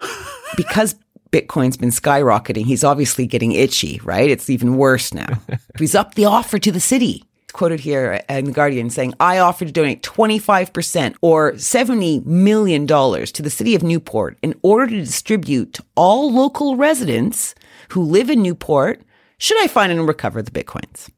[0.56, 0.94] because
[1.32, 4.30] Bitcoin's been skyrocketing, he's obviously getting itchy, right?
[4.30, 5.42] It's even worse now.
[5.76, 7.24] he's upped the offer to the city.
[7.58, 13.42] Quoted here in The Guardian saying, I offer to donate 25% or $70 million to
[13.42, 17.56] the city of Newport in order to distribute to all local residents
[17.88, 19.02] who live in Newport
[19.38, 21.10] should I find and recover the Bitcoins.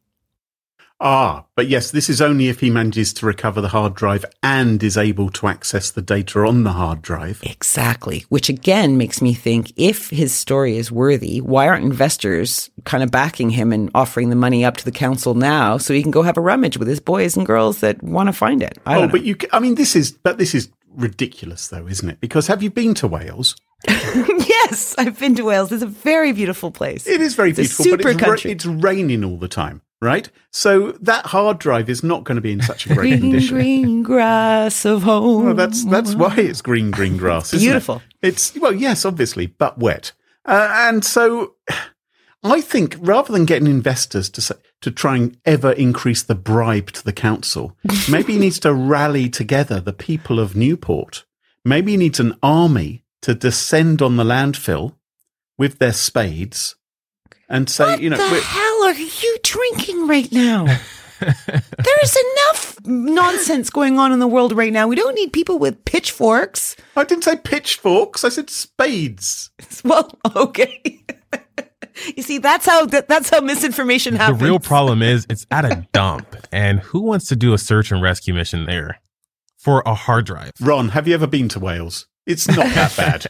[1.03, 4.83] Ah, but yes, this is only if he manages to recover the hard drive and
[4.83, 7.41] is able to access the data on the hard drive.
[7.43, 8.27] Exactly.
[8.29, 13.11] Which again makes me think if his story is worthy, why aren't investors kind of
[13.11, 16.21] backing him and offering the money up to the council now so he can go
[16.23, 18.77] have a rummage with his boys and girls that want to find it?
[18.85, 19.09] I Oh, know.
[19.09, 22.21] but you, I mean, this is, but this is ridiculous though, isn't it?
[22.21, 23.57] Because have you been to Wales?
[23.89, 25.73] yes, I've been to Wales.
[25.73, 27.07] It's a very beautiful place.
[27.07, 30.29] It is very It's beautiful, but it's, ra- it's raining all the time, right?
[30.51, 33.57] So that hard drive is not going to be in such a great green, condition.
[33.57, 35.47] green grass of home.
[35.47, 37.53] Well, that's that's why it's green, green grass.
[37.53, 38.03] Isn't Beautiful.
[38.23, 38.29] It?
[38.29, 40.13] It's well, yes, obviously, but wet.
[40.45, 41.55] Uh, and so,
[42.43, 46.91] I think rather than getting investors to say, to try and ever increase the bribe
[46.93, 47.77] to the council,
[48.11, 51.25] maybe he needs to rally together the people of Newport.
[51.65, 54.95] Maybe he needs an army to descend on the landfill
[55.59, 56.77] with their spades
[57.51, 58.17] and say, what you know,
[58.81, 60.65] hell are you drinking right now?
[61.21, 64.89] There's enough nonsense going on in the world right now.
[64.89, 66.77] We don't need people with pitchforks.
[66.97, 68.25] I didn't say pitchforks.
[68.25, 69.51] I said spades.
[69.85, 71.03] Well, okay.
[72.17, 74.39] you see, that's how that, that's how misinformation happens.
[74.39, 76.37] the real problem is it's at a dump.
[76.53, 79.01] And who wants to do a search and rescue mission there
[79.57, 80.53] for a hard drive?
[80.61, 82.09] Ron, have you ever been to Wales?
[82.27, 83.27] It's not that bad.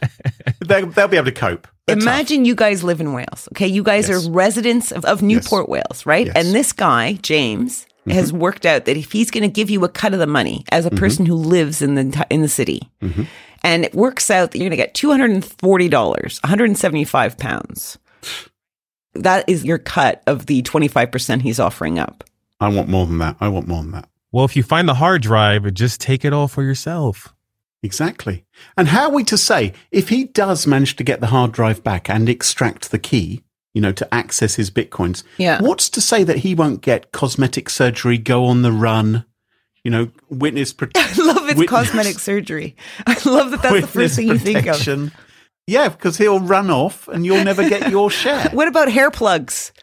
[0.59, 1.67] they'll, they'll be able to cope.
[1.87, 2.03] They're tough.
[2.03, 3.49] Imagine you guys live in Wales.
[3.53, 4.25] Okay, you guys Yes.
[4.27, 6.27] are residents of, of Newport, Wales, right?
[6.27, 6.35] Yes.
[6.37, 6.45] Mm-hmm.
[6.47, 9.89] And this guy, James, has worked out that if he's going to give you a
[9.89, 13.23] cut of the money as a person who lives in the in the city, Mm-hmm.
[13.63, 16.49] and it works out that you're going to get two hundred and forty dollars, one
[16.49, 17.97] hundred and seventy five pounds.
[19.13, 22.23] That is your cut of the twenty five percent he's offering up.
[22.59, 23.35] I want more than that.
[23.41, 24.07] I want more than that.
[24.31, 27.33] Well, if you find the hard drive, just take it all for yourself.
[27.83, 28.45] Exactly.
[28.77, 31.83] And how are we to say if he does manage to get the hard drive
[31.83, 35.23] back and extract the key, you know, to access his bitcoins?
[35.37, 35.61] Yeah.
[35.61, 39.25] What's to say that he won't get cosmetic surgery, go on the run,
[39.83, 41.23] you know, witness protection?
[41.23, 42.75] I love its witness- cosmetic surgery.
[43.07, 43.61] I love that.
[43.63, 45.11] That's the first thing you think of.
[45.67, 48.49] Yeah, because he'll run off and you'll never get your share.
[48.49, 49.71] What about hair plugs?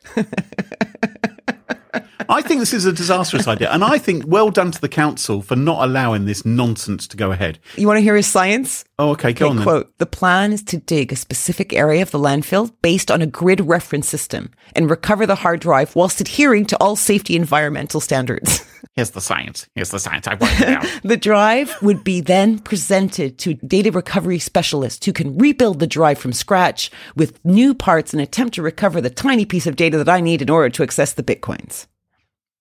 [2.29, 3.71] I think this is a disastrous idea.
[3.71, 7.33] And I think well done to the council for not allowing this nonsense to go
[7.33, 7.59] ahead.
[7.77, 8.85] You want to hear his science?
[8.99, 9.65] Oh, okay, go Okay, on then.
[9.65, 13.27] quote, the plan is to dig a specific area of the landfill based on a
[13.27, 18.65] grid reference system and recover the hard drive whilst adhering to all safety environmental standards.
[18.95, 19.67] Here's the science.
[19.75, 20.27] Here's the science.
[20.27, 20.87] I worked it out.
[21.05, 26.19] the drive would be then presented to data recovery specialists who can rebuild the drive
[26.19, 30.09] from scratch with new parts and attempt to recover the tiny piece of data that
[30.09, 31.87] I need in order to access the bitcoins.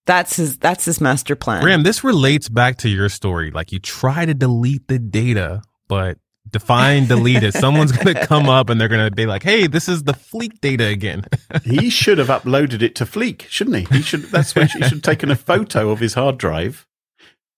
[0.08, 1.64] That's his that's his master plan.
[1.64, 3.52] Ram, this relates back to your story.
[3.52, 6.18] Like you try to delete the data, but
[6.50, 7.54] define delete it.
[7.54, 10.14] Someone's going to come up and they're going to be like, hey, this is the
[10.14, 11.26] Fleek data again.
[11.64, 13.98] he should have uploaded it to Fleek, shouldn't he?
[13.98, 14.24] He should.
[14.24, 16.88] That's where he should have taken a photo of his hard drive.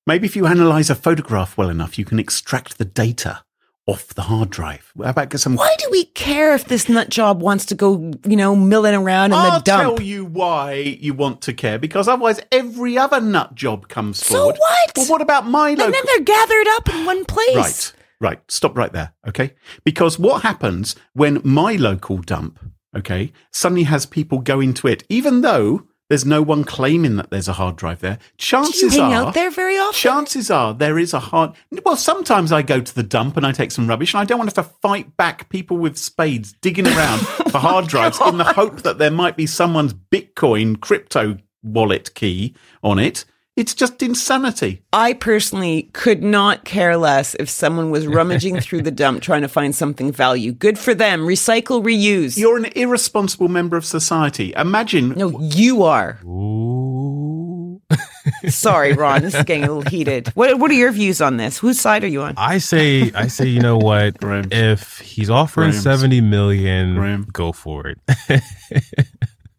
[0.08, 3.44] Maybe if you analyze a photograph well enough, you can extract the data
[3.90, 4.92] off the hard drive.
[5.02, 5.56] How about get some?
[5.56, 9.32] Why do we care if this nut job wants to go, you know, milling around
[9.32, 9.84] in I'll the dump?
[9.84, 14.24] I'll tell you why you want to care because otherwise every other nut job comes
[14.24, 14.58] So forward.
[14.58, 14.92] what?
[14.98, 15.86] Well, what about my local?
[15.86, 17.56] And then they're gathered up in one place.
[17.56, 18.40] Right, right.
[18.52, 19.14] Stop right there.
[19.28, 19.54] Okay.
[19.84, 22.60] Because what happens when my local dump,
[22.96, 27.48] okay, suddenly has people go into it, even though there's no one claiming that there's
[27.48, 29.28] a hard drive there, Do you chances hang are.
[29.28, 29.94] out there very often?
[29.94, 31.54] Chances are there is a hard.
[31.86, 34.40] Well, sometimes I go to the dump and I take some rubbish, and I don't
[34.40, 38.20] want to have to fight back people with spades digging around for oh hard drives
[38.22, 43.26] in the hope that there might be someone's Bitcoin crypto wallet key on it.
[43.60, 44.82] It's just insanity.
[44.94, 49.50] I personally could not care less if someone was rummaging through the dump trying to
[49.50, 50.54] find something value.
[50.54, 51.24] Good for them.
[51.28, 52.38] Recycle, reuse.
[52.38, 54.54] You're an irresponsible member of society.
[54.56, 56.20] Imagine no, you are.
[56.24, 57.82] Ooh.
[58.48, 59.24] Sorry, Ron.
[59.24, 60.30] This is getting a little heated.
[60.36, 61.58] What What are your views on this?
[61.58, 62.36] Whose side are you on?
[62.38, 64.20] I say, I say, you know what?
[64.22, 64.48] Graham.
[64.54, 65.84] If he's offering Graham.
[65.84, 67.28] seventy million, Graham.
[67.34, 68.42] go for it.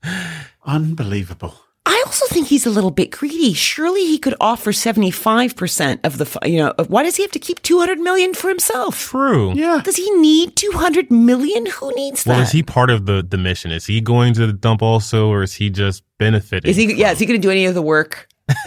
[0.64, 1.59] unbelievable.
[2.10, 3.52] I also think he's a little bit greedy.
[3.52, 6.38] Surely he could offer seventy five percent of the.
[6.44, 8.98] You know, why does he have to keep two hundred million for himself?
[8.98, 9.52] True.
[9.54, 9.80] Yeah.
[9.84, 11.66] Does he need two hundred million?
[11.66, 12.32] Who needs that?
[12.32, 13.70] Well, is he part of the the mission?
[13.70, 16.68] Is he going to the dump also, or is he just benefiting?
[16.68, 16.92] Is he?
[16.94, 17.12] Yeah.
[17.12, 18.28] Is he going to do any of the work?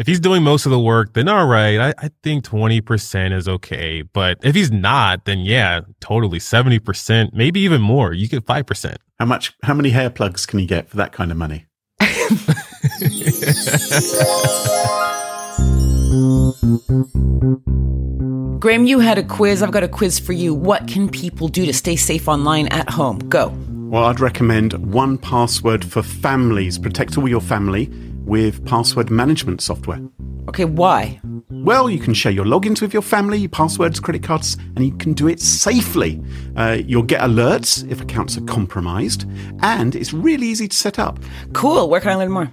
[0.00, 1.78] if he's doing most of the work, then all right.
[1.78, 4.00] I, I think 20% is okay.
[4.00, 8.14] But if he's not, then yeah, totally 70%, maybe even more.
[8.14, 8.96] You get 5%.
[9.18, 9.52] How much?
[9.62, 11.66] How many hair plugs can you get for that kind of money?
[18.58, 19.62] Graham, you had a quiz.
[19.62, 20.54] I've got a quiz for you.
[20.54, 23.18] What can people do to stay safe online at home?
[23.28, 23.54] Go.
[23.68, 26.78] Well, I'd recommend one password for families.
[26.78, 27.90] Protect all your family
[28.30, 30.00] with password management software.
[30.48, 31.20] Okay, why?
[31.50, 35.12] Well, you can share your logins with your family, passwords, credit cards, and you can
[35.14, 36.22] do it safely.
[36.56, 39.28] Uh, you'll get alerts if accounts are compromised,
[39.62, 41.18] and it's really easy to set up.
[41.52, 41.88] Cool.
[41.88, 42.52] Where can I learn more?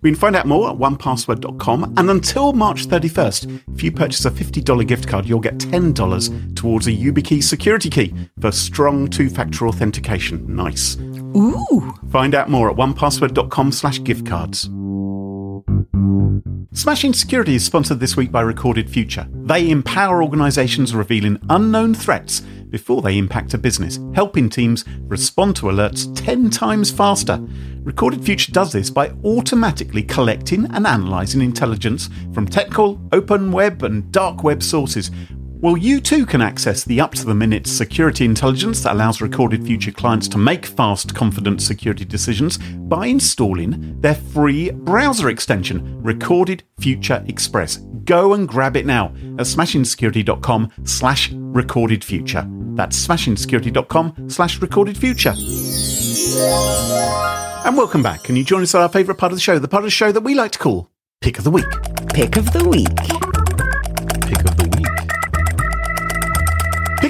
[0.00, 1.94] We can find out more at onepassword.com.
[1.96, 6.86] And until March 31st, if you purchase a $50 gift card, you'll get $10 towards
[6.86, 10.54] a YubiKey security key for strong two-factor authentication.
[10.54, 10.96] Nice.
[11.36, 11.94] Ooh.
[12.10, 14.70] Find out more at onepassword.com slash gift cards.
[16.76, 19.26] Smashing Security is sponsored this week by Recorded Future.
[19.32, 25.66] They empower organizations revealing unknown threats before they impact a business, helping teams respond to
[25.66, 27.40] alerts 10 times faster.
[27.82, 34.12] Recorded Future does this by automatically collecting and analyzing intelligence from technical, open web, and
[34.12, 35.10] dark web sources.
[35.58, 39.64] Well, you too can access the up to the minute security intelligence that allows Recorded
[39.64, 46.62] Future clients to make fast, confident security decisions by installing their free browser extension, Recorded
[46.78, 47.78] Future Express.
[48.04, 52.46] Go and grab it now at smashingsecurity.com slash recorded future.
[52.74, 55.34] That's smashingsecurity.com slash recorded future.
[57.64, 58.24] And welcome back.
[58.24, 59.90] Can you join us at our favourite part of the show, the part of the
[59.90, 60.90] show that we like to call
[61.22, 61.64] Pick of the Week.
[62.12, 63.25] Pick of the week.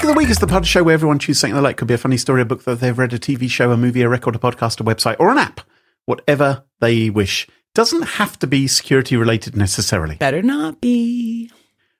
[0.08, 1.76] Of the week is the part of the show where everyone chooses something they like.
[1.76, 4.02] Could be a funny story, a book that they've read, a TV show, a movie,
[4.02, 5.60] a record, a podcast, a website, or an app.
[6.04, 7.48] Whatever they wish.
[7.74, 10.14] Doesn't have to be security related necessarily.
[10.16, 11.50] Better not be.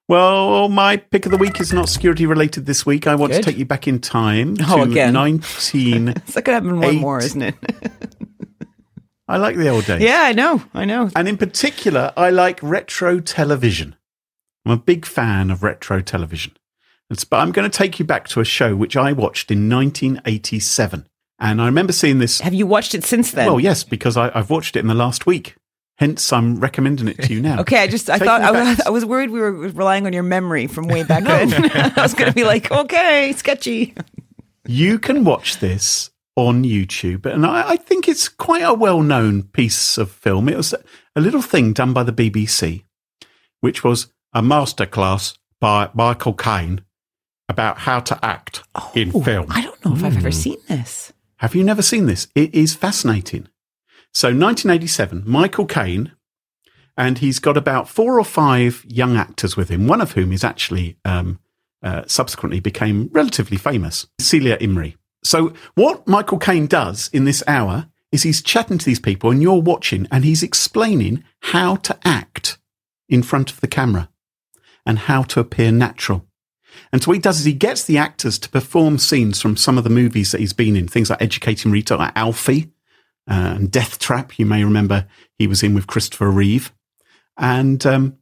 [0.09, 3.07] Well, my pick of the week is not security related this week.
[3.09, 3.43] I want Good.
[3.43, 5.13] to take you back in time Oh, to again.
[5.13, 6.09] 19.
[6.17, 7.55] It's like going to happen one more, isn't it?
[9.29, 10.01] I like the old days.
[10.01, 10.63] yeah, I know.
[10.73, 11.11] I know.
[11.17, 13.97] And in particular, I like retro television.
[14.65, 16.53] I'm a big fan of retro television.
[17.09, 21.07] But I'm going to take you back to a show which I watched in 1987.
[21.39, 22.41] And I remember seeing this.
[22.41, 23.47] Have you watched it since then?
[23.47, 25.57] Well, yes, because I, I've watched it in the last week.
[25.99, 27.61] Hence, I'm recommending it to you now.
[27.61, 30.13] Okay, I just I Take thought I was, I was worried we were relying on
[30.13, 31.53] your memory from way back then.
[31.97, 33.95] I was going to be like, okay, sketchy.
[34.67, 39.45] You can watch this on YouTube, and I, I think it's quite a well known
[39.45, 40.51] piece of film.
[40.51, 40.75] It was
[41.15, 42.85] a little thing done by the BBC,
[43.61, 46.83] which was a masterclass by Michael Caine
[47.57, 48.63] about how to act
[48.95, 49.47] in film.
[49.49, 51.15] I don't know if I've ever seen this.
[51.37, 52.29] Have you never seen this?
[52.35, 53.49] It is fascinating.
[54.13, 56.13] So, 1987, Michael Caine,
[56.99, 60.45] and he's got about four or five young actors with him, one of whom is
[60.45, 61.39] actually um,
[61.83, 64.97] uh, subsequently became relatively famous, Celia Imrie.
[65.25, 69.41] So, what Michael Caine does in this hour is he's chatting to these people, and
[69.41, 72.59] you're watching, and he's explaining how to act
[73.09, 74.11] in front of the camera
[74.85, 76.27] and how to appear natural.
[76.93, 79.79] And so what he does is he gets the actors to perform scenes from some
[79.79, 82.73] of the movies that he's been in, things like Educating Rita, like Alfie
[83.29, 84.39] uh, and Death Trap.
[84.39, 85.07] You may remember
[85.39, 86.73] he was in with Christopher Reeve.
[87.37, 88.19] And um,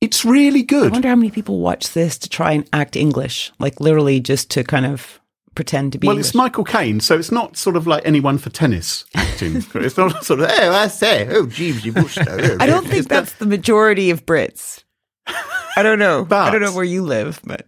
[0.00, 0.88] it's really good.
[0.88, 4.50] I wonder how many people watch this to try and act English, like literally just
[4.50, 5.20] to kind of
[5.54, 6.06] pretend to be.
[6.06, 6.28] Well, English.
[6.28, 9.56] it's Michael Caine, so it's not sort of like anyone for tennis acting.
[9.74, 12.56] it's not sort of, oh, I say, oh, Jeeves, you her.
[12.60, 14.82] I don't think that's the majority of Brits.
[15.26, 16.26] I don't know.
[16.30, 17.66] I don't know where you live, but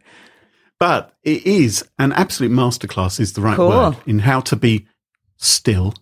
[0.78, 3.68] But it is an absolute masterclass, is the right Cool.
[3.68, 4.86] word, in how to be
[5.36, 5.94] still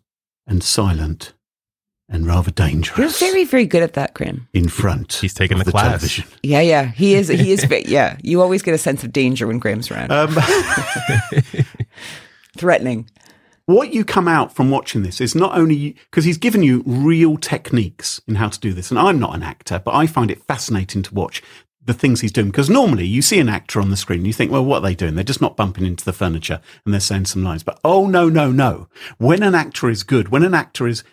[0.47, 1.35] and silent
[2.09, 2.99] and rather dangerous.
[3.21, 4.49] you're very, very good at that, Graham.
[4.53, 5.15] in front.
[5.15, 5.87] He's taking of the class.
[5.87, 6.25] television.
[6.43, 6.87] Yeah, yeah.
[6.87, 7.29] He is.
[7.29, 7.65] He is.
[7.87, 10.11] yeah, you always get a sense of danger when Graham's around.
[10.13, 10.35] Um,
[12.57, 13.09] Threatening.
[13.67, 17.37] What you come out from watching this is not only because he's given you real
[17.37, 18.91] techniques in how to do this.
[18.91, 21.43] And I'm not an actor, but I find it fascinating to watch
[21.85, 22.49] the things he's doing.
[22.49, 24.89] Because normally you see an actor on the screen and you think, well, what are
[24.89, 25.15] they doing?
[25.15, 27.63] They're just not bumping into the furniture and they're saying some lines.
[27.63, 28.89] But oh, no, no, no.
[29.19, 31.05] When an actor is good, when an actor is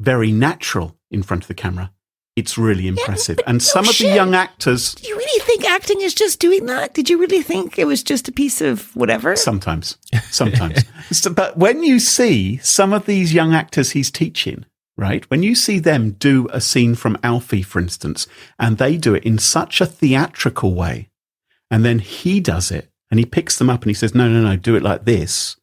[0.00, 1.92] very natural in front of the camera,
[2.38, 3.38] it's really impressive.
[3.46, 6.94] and some of the young actors, Do you really think acting is just doing that?
[6.94, 9.36] Did you really think it was just a piece of whatever?
[9.36, 9.96] Sometimes,
[10.30, 10.84] sometimes.
[11.10, 14.64] So- but when you see some of these young actors he's teaching,
[14.96, 15.24] right?
[15.30, 18.26] When you see them do a scene from Alfie, for instance,
[18.58, 21.08] and they do it in such a theatrical way,
[21.70, 24.42] and then he does it and he picks them up and he says, no, no,
[24.42, 25.56] no, do it like this.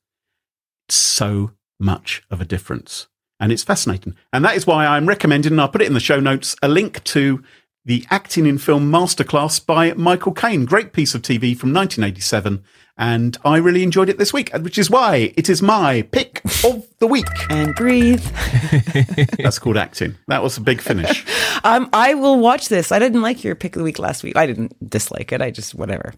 [0.87, 3.07] It's so much of a difference.
[3.39, 4.15] And it's fascinating.
[4.31, 6.67] And that is why I'm recommending, and I'll put it in the show notes, a
[6.67, 7.43] link to
[7.83, 10.65] the Acting in Film Masterclass by Michael Caine.
[10.65, 12.63] Great piece of TV from 1987.
[12.97, 16.87] And I really enjoyed it this week, which is why it is my pick of
[16.99, 17.27] the week.
[17.49, 18.23] and breathe.
[19.37, 20.15] That's called acting.
[20.27, 21.25] That was a big finish.
[21.63, 22.91] Um, I will watch this.
[22.91, 24.35] I didn't like your pick of the week last week.
[24.35, 25.41] I didn't dislike it.
[25.41, 26.13] I just whatever.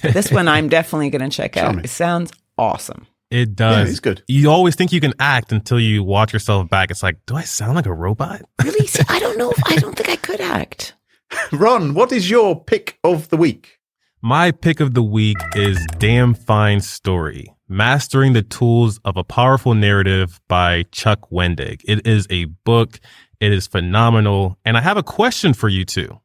[0.00, 1.62] This one I'm definitely going to check out.
[1.62, 1.84] Charming.
[1.86, 3.08] It sounds awesome.
[3.32, 3.88] It does.
[3.90, 4.22] it's good.
[4.28, 6.90] You always think you can act until you watch yourself back.
[6.90, 8.42] It's like, do I sound like a robot?
[8.62, 8.86] Really?
[9.08, 9.52] I don't know.
[9.64, 10.94] I don't think I could act.
[11.52, 13.78] Ron, what is your pick of the week?
[14.20, 19.74] My pick of the week is Damn Fine Story Mastering the Tools of a Powerful
[19.74, 21.80] Narrative by Chuck Wendig.
[21.86, 23.00] It is a book,
[23.40, 24.58] it is phenomenal.
[24.66, 26.20] And I have a question for you two.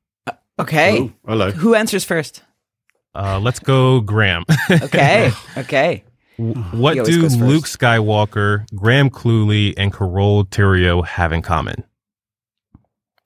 [0.60, 1.00] Okay.
[1.00, 1.52] Oh, hello.
[1.52, 2.44] Who answers first?
[3.16, 4.44] Uh, let's go, Graham.
[4.70, 5.32] Okay.
[5.58, 6.04] okay.
[6.38, 7.28] What do.
[7.28, 11.84] Luke Skywalker, Graham Cluley, and Carole Theriault have in common?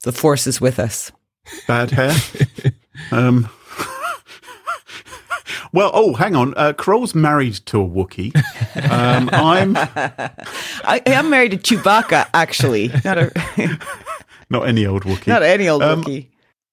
[0.03, 1.11] The force is with us.
[1.67, 2.13] Bad hair.
[3.11, 3.49] um,
[5.73, 6.53] well, oh, hang on.
[6.55, 8.35] Uh, Carole's married to a Wookiee.
[8.89, 12.87] Um, I'm I, I'm married to Chewbacca, actually.
[13.03, 13.79] Not a
[14.49, 15.27] not any old Wookiee.
[15.27, 16.27] not any old Um, Wookiee.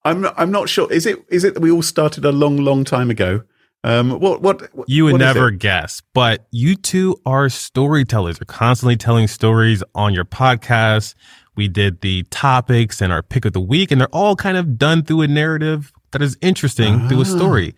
[0.04, 0.90] I'm not, I'm not sure.
[0.92, 3.42] Is it is it that we all started a long, long time ago?
[3.84, 8.38] Um, what what You would what never guess, but you two are storytellers.
[8.40, 11.14] You're constantly telling stories on your podcast.
[11.54, 14.78] We did the topics and our pick of the week, and they're all kind of
[14.78, 17.74] done through a narrative that is interesting through a story.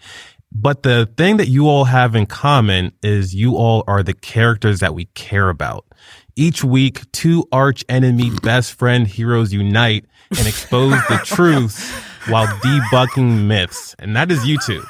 [0.52, 4.80] But the thing that you all have in common is you all are the characters
[4.80, 5.86] that we care about.
[6.34, 11.88] Each week, two arch enemy best friend heroes unite and expose the truth
[12.28, 13.94] while debunking myths.
[13.98, 14.82] And that is you two.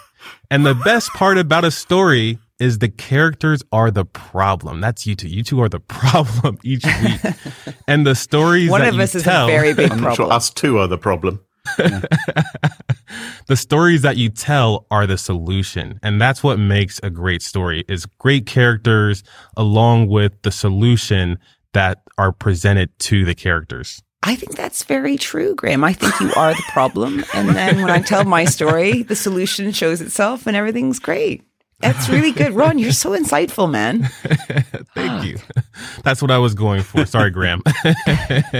[0.51, 4.81] And the best part about a story is the characters are the problem.
[4.81, 5.29] That's you two.
[5.29, 7.21] You two are the problem each week.
[7.89, 10.15] and the stories One that of you us is tell, a very big I'm not
[10.17, 10.29] problem.
[10.29, 10.33] sure.
[10.33, 11.41] Us two are the problem.
[13.47, 15.99] the stories that you tell are the solution.
[16.03, 19.23] And that's what makes a great story is great characters
[19.57, 21.39] along with the solution
[21.73, 24.03] that are presented to the characters.
[24.23, 25.83] I think that's very true, Graham.
[25.83, 27.25] I think you are the problem.
[27.35, 31.43] And then when I tell my story, the solution shows itself and everything's great.
[31.81, 32.53] That's really good.
[32.53, 34.03] Ron, you're so insightful, man.
[34.95, 35.39] Thank you.
[36.05, 37.07] That's what I was going for.
[37.07, 37.63] Sorry, Graham.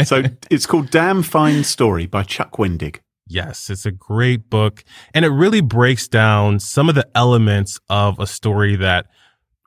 [0.05, 3.01] So it's called Damn Fine Story by Chuck Wendig.
[3.27, 4.83] Yes, it's a great book.
[5.13, 9.07] And it really breaks down some of the elements of a story that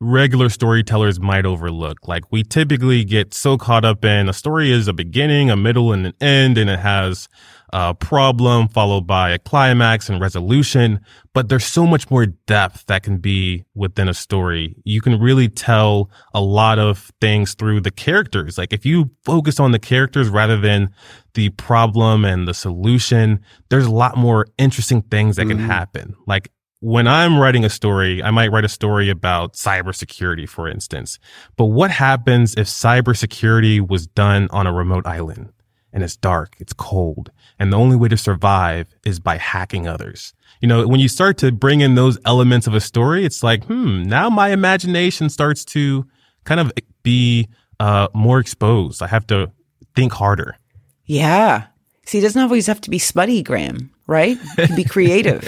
[0.04, 2.08] regular storytellers might overlook.
[2.08, 5.91] Like we typically get so caught up in a story is a beginning, a middle,
[5.91, 7.28] and an end, and it has
[7.74, 10.99] a problem followed by a climax and resolution.
[11.34, 14.76] But there's so much more depth that can be within a story.
[14.84, 18.60] You can really tell a lot of things through the characters.
[18.60, 20.93] Like if you focus on the characters rather than
[21.34, 23.39] the problem and the solution,
[23.70, 25.68] there's a lot more interesting things that can mm-hmm.
[25.68, 26.16] happen.
[26.28, 26.51] Like
[26.84, 31.18] when I'm writing a story, I might write a story about cybersecurity, for instance.
[31.56, 35.54] But what happens if cybersecurity was done on a remote island
[35.94, 40.34] and it's dark, it's cold, and the only way to survive is by hacking others?
[40.60, 43.64] You know, when you start to bring in those elements of a story, it's like,
[43.64, 46.06] hmm, now my imagination starts to
[46.44, 46.70] kind of
[47.02, 47.48] be
[47.80, 49.02] uh, more exposed.
[49.02, 49.54] I have to
[49.96, 50.58] think harder.
[51.06, 51.68] Yeah.
[52.06, 54.38] See, it doesn't always have to be smutty, Graham, right?
[54.58, 55.48] It can be creative.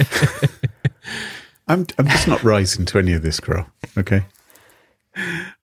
[1.67, 3.67] I'm I'm just not rising to any of this, Carole.
[3.97, 4.23] Okay.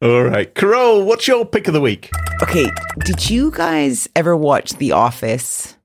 [0.01, 2.11] All right, Carole, what's your pick of the week?
[2.43, 2.66] okay.
[3.05, 5.76] Did you guys ever watch The Office?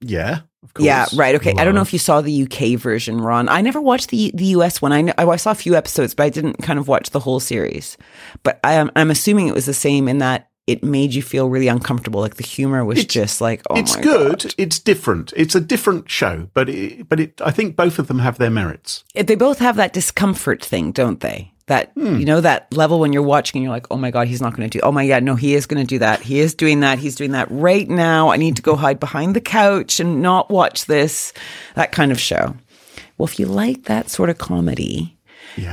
[0.00, 0.86] Yeah, of course.
[0.86, 1.34] Yeah, right.
[1.34, 1.52] Okay.
[1.58, 3.48] I don't know if you saw the UK version, Ron.
[3.48, 4.92] I never watched the the US one.
[4.92, 7.96] I, I saw a few episodes, but I didn't kind of watch the whole series.
[8.44, 11.48] But I am I'm assuming it was the same in that it made you feel
[11.48, 12.20] really uncomfortable.
[12.20, 14.42] Like the humor was It's- just like, oh it's my good.
[14.42, 14.54] God.
[14.58, 15.32] It's different.
[15.36, 17.40] It's a different show, but it, but it.
[17.44, 19.04] I think both of them have their merits.
[19.14, 21.52] It- They both have that discomfort thing, don't they?
[21.66, 22.18] That hmm.
[22.18, 24.54] you know that level when you're watching and you're like, oh my god, he's not
[24.54, 24.82] going to do.
[24.84, 26.20] Oh my god, no, he is going to do that.
[26.20, 26.98] He is doing that.
[26.98, 28.30] He's doing that right now.
[28.30, 31.32] I need to go hide behind the couch and not watch this.
[31.76, 32.56] That kind of show.
[33.16, 35.16] Well, if you like that sort of comedy,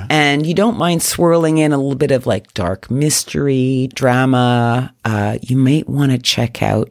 [0.09, 5.38] And you don't mind swirling in a little bit of like dark mystery, drama, uh,
[5.41, 6.89] you might want to check out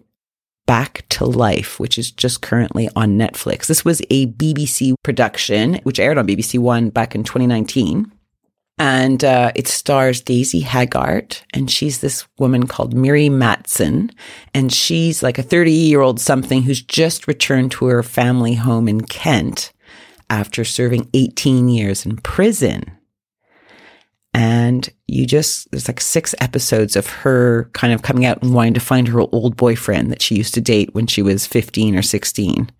[0.66, 3.66] Back to Life, which is just currently on Netflix.
[3.66, 8.12] This was a BBC production, which aired on BBC One back in 2019.
[8.80, 14.12] And uh, it stars Daisy Haggard, and she's this woman called Miri Matteson.
[14.55, 18.89] And she's like a 30 year old something who's just returned to her family home
[18.89, 19.72] in Kent
[20.31, 22.85] after serving 18 years in prison.
[24.35, 28.74] And you just, there's like six episodes of her kind of coming out and wanting
[28.74, 32.03] to find her old boyfriend that she used to date when she was 15 or
[32.03, 32.70] 16.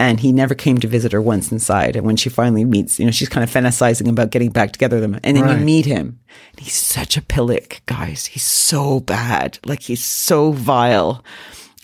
[0.00, 1.94] And he never came to visit her once inside.
[1.94, 4.96] And when she finally meets, you know, she's kind of fantasizing about getting back together
[4.96, 5.20] with him.
[5.22, 5.58] And then Right.
[5.58, 6.18] you meet him.
[6.52, 8.26] And he's such a pillock, guys.
[8.26, 9.58] He's so bad.
[9.64, 11.22] Like he's so vile.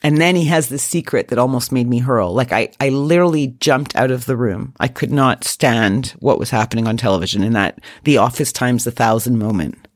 [0.03, 2.33] And then he has this secret that almost made me hurl.
[2.33, 4.75] Like I, I literally jumped out of the room.
[4.79, 8.91] I could not stand what was happening on television in that the office times a
[8.91, 9.89] thousand moment.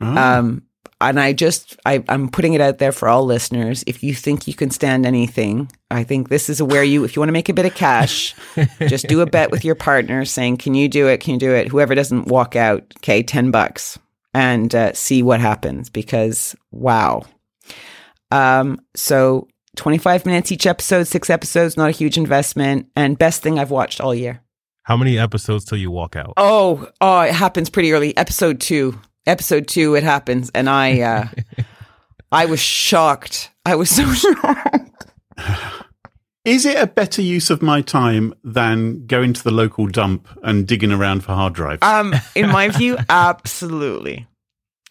[0.00, 0.62] Um,
[1.00, 3.84] and I just, I, I'm putting it out there for all listeners.
[3.86, 7.20] If you think you can stand anything, I think this is where you, if you
[7.20, 8.34] want to make a bit of cash,
[8.80, 11.20] just do a bet with your partner saying, can you do it?
[11.20, 11.68] Can you do it?
[11.68, 13.98] Whoever doesn't walk out, okay, 10 bucks
[14.32, 17.22] and uh, see what happens because wow.
[18.30, 23.58] Um, so 25 minutes each episode, six episodes, not a huge investment, and best thing
[23.58, 24.42] I've watched all year.
[24.82, 26.34] How many episodes till you walk out?
[26.36, 28.16] Oh, oh, it happens pretty early.
[28.16, 31.28] Episode two, episode two, it happens, and I, uh,
[32.32, 33.50] I was shocked.
[33.64, 35.06] I was so shocked.
[36.46, 40.64] Is it a better use of my time than going to the local dump and
[40.64, 41.82] digging around for hard drives?
[41.82, 44.28] Um, in my view, absolutely.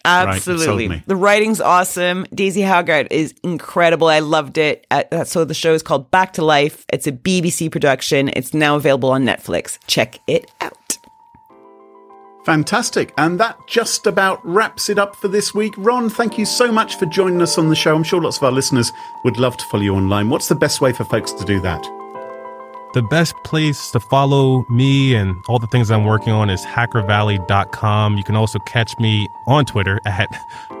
[0.06, 0.88] Right, it sold Absolutely.
[0.88, 1.02] me.
[1.06, 2.26] the writing's awesome.
[2.34, 4.08] Daisy Haggard is incredible.
[4.08, 4.86] I loved it.
[4.90, 6.84] Uh, uh, so the show is called Back to Life.
[6.92, 8.30] It's a BBC production.
[8.34, 9.78] It's now available on Netflix.
[9.86, 10.98] Check it out.
[12.44, 13.12] Fantastic.
[13.18, 15.74] And that just about wraps it up for this week.
[15.76, 17.96] Ron, thank you so much for joining us on the show.
[17.96, 18.92] I'm sure lots of our listeners
[19.24, 20.30] would love to follow you online.
[20.30, 21.84] What's the best way for folks to do that?
[22.96, 28.16] The best place to follow me and all the things I'm working on is hackervalley.com.
[28.16, 30.34] You can also catch me on Twitter at,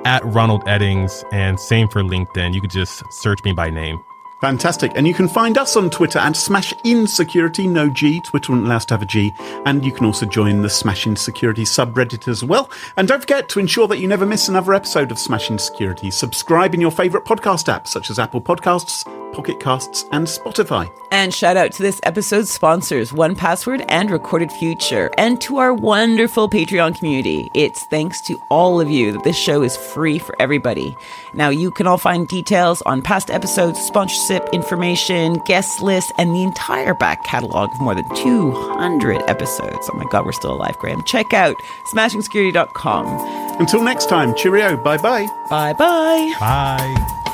[0.06, 2.54] at Ronald Eddings and same for LinkedIn.
[2.54, 4.02] You could just search me by name.
[4.40, 4.92] Fantastic.
[4.94, 8.20] And you can find us on Twitter at Smash In Security, no G.
[8.20, 9.34] Twitter wouldn't allow us to have a G.
[9.66, 12.70] And you can also join the Smashing Security subreddit as well.
[12.96, 16.10] And don't forget to ensure that you never miss another episode of Smashing Security.
[16.10, 20.90] Subscribe in your favourite podcast apps such as Apple Podcasts, Pocket Casts, and Spotify.
[21.10, 26.48] And shout out to this episode's sponsors, 1Password and Recorded Future, and to our wonderful
[26.48, 27.50] Patreon community.
[27.54, 30.96] It's thanks to all of you that this show is free for everybody.
[31.34, 36.42] Now, you can all find details on past episodes, sponsorship information, guest lists, and the
[36.42, 39.88] entire back catalog of more than 200 episodes.
[39.92, 41.02] Oh my God, we're still alive, Graham.
[41.04, 41.56] Check out
[41.94, 43.60] smashingsecurity.com.
[43.60, 44.76] Until next time, cheerio.
[44.76, 45.26] Bye bye.
[45.48, 46.34] Bye bye.
[46.38, 47.32] Bye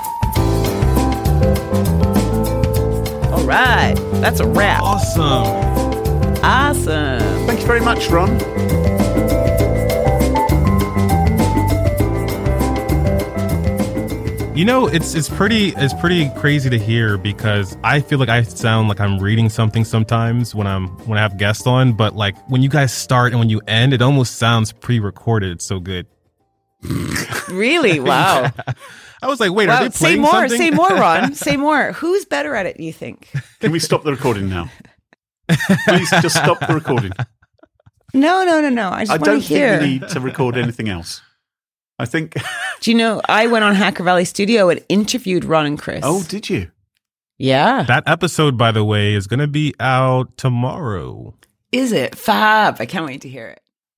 [3.53, 4.83] right, that's a wrap.
[4.83, 5.73] Awesome.
[6.45, 7.47] Awesome.
[7.47, 8.39] Thank you very much, Ron.
[14.55, 18.43] You know, it's it's pretty it's pretty crazy to hear because I feel like I
[18.43, 22.37] sound like I'm reading something sometimes when I'm when I have guests on, but like
[22.51, 25.53] when you guys start and when you end, it almost sounds pre-recorded.
[25.53, 26.07] It's so good.
[27.49, 27.99] Really?
[27.99, 28.51] Wow.
[29.23, 30.59] I was like, wait, Wow, are they say playing more, something?
[30.59, 31.35] say more, Ron.
[31.47, 31.93] Say more.
[31.93, 33.31] Who's better at it, do you think?
[33.61, 34.69] Can we stop the recording now?
[35.87, 37.13] Please just stop the recording.
[38.15, 38.91] No, no, no, no.
[38.91, 39.79] I just I want don't to hear.
[39.79, 41.23] think we need to record anything else.
[41.99, 42.35] I think.
[42.81, 46.01] Do you know, I went on Hacker Valley Studio and interviewed Ron and Chris.
[46.03, 46.71] Oh, did you?
[47.39, 47.85] yeah.
[47.85, 51.35] That episode, by the way, is going to be out tomorrow.
[51.71, 52.15] Is it?
[52.17, 52.77] Fab.
[52.81, 53.61] I can't wait to hear it.